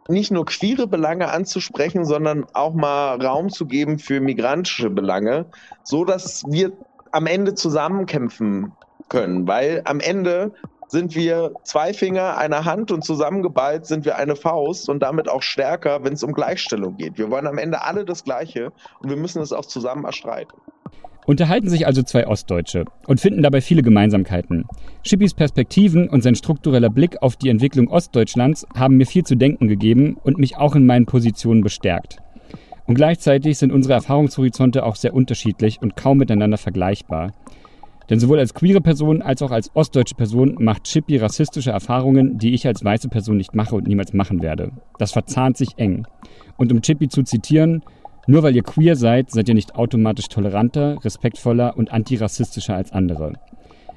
[0.08, 5.45] nicht nur queere Belange anzusprechen, sondern auch mal Raum zu geben für migrantische Belange,
[5.84, 6.72] so dass wir
[7.12, 8.72] am Ende zusammenkämpfen
[9.08, 10.54] können, weil am Ende
[10.88, 15.43] sind wir zwei Finger einer Hand und zusammengeballt sind wir eine Faust und damit auch
[15.43, 17.20] stärker, wenn es um Gleichstellung geht.
[17.20, 20.58] Wir wollen am Ende alle das Gleiche und wir müssen es auch zusammen erstreiten.
[21.30, 24.66] Unterhalten sich also zwei Ostdeutsche und finden dabei viele Gemeinsamkeiten.
[25.04, 29.68] Schippis Perspektiven und sein struktureller Blick auf die Entwicklung Ostdeutschlands haben mir viel zu denken
[29.68, 32.18] gegeben und mich auch in meinen Positionen bestärkt.
[32.88, 37.32] Und gleichzeitig sind unsere Erfahrungshorizonte auch sehr unterschiedlich und kaum miteinander vergleichbar.
[38.10, 42.56] Denn sowohl als queere Person als auch als ostdeutsche Person macht Chippy rassistische Erfahrungen, die
[42.56, 44.72] ich als weiße Person nicht mache und niemals machen werde.
[44.98, 46.08] Das verzahnt sich eng.
[46.58, 47.84] Und um Chippy zu zitieren,
[48.30, 53.34] nur weil ihr queer seid, seid ihr nicht automatisch toleranter, respektvoller und antirassistischer als andere.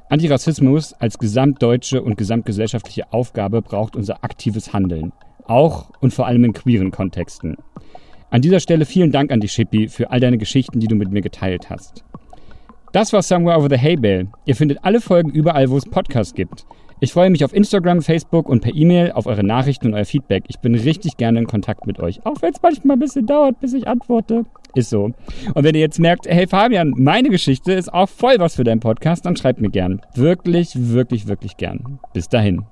[0.08, 5.12] Antirassismus als gesamtdeutsche und gesamtgesellschaftliche Aufgabe braucht unser aktives Handeln.
[5.44, 7.56] Auch und vor allem in queeren Kontexten.
[8.30, 11.10] An dieser Stelle vielen Dank an dich, Shippy, für all deine Geschichten, die du mit
[11.10, 12.02] mir geteilt hast.
[12.92, 14.28] Das war Somewhere Over the Hay Bale.
[14.46, 16.64] Ihr findet alle Folgen überall, wo es Podcasts gibt.
[17.02, 20.44] Ich freue mich auf Instagram, Facebook und per E-Mail auf eure Nachrichten und euer Feedback.
[20.46, 22.24] Ich bin richtig gerne in Kontakt mit euch.
[22.24, 24.44] Auch wenn es manchmal ein bisschen dauert, bis ich antworte.
[24.76, 25.10] Ist so.
[25.52, 28.78] Und wenn ihr jetzt merkt, hey Fabian, meine Geschichte ist auch voll was für deinen
[28.78, 30.00] Podcast, dann schreibt mir gern.
[30.14, 31.98] Wirklich, wirklich, wirklich gern.
[32.14, 32.66] Bis dahin.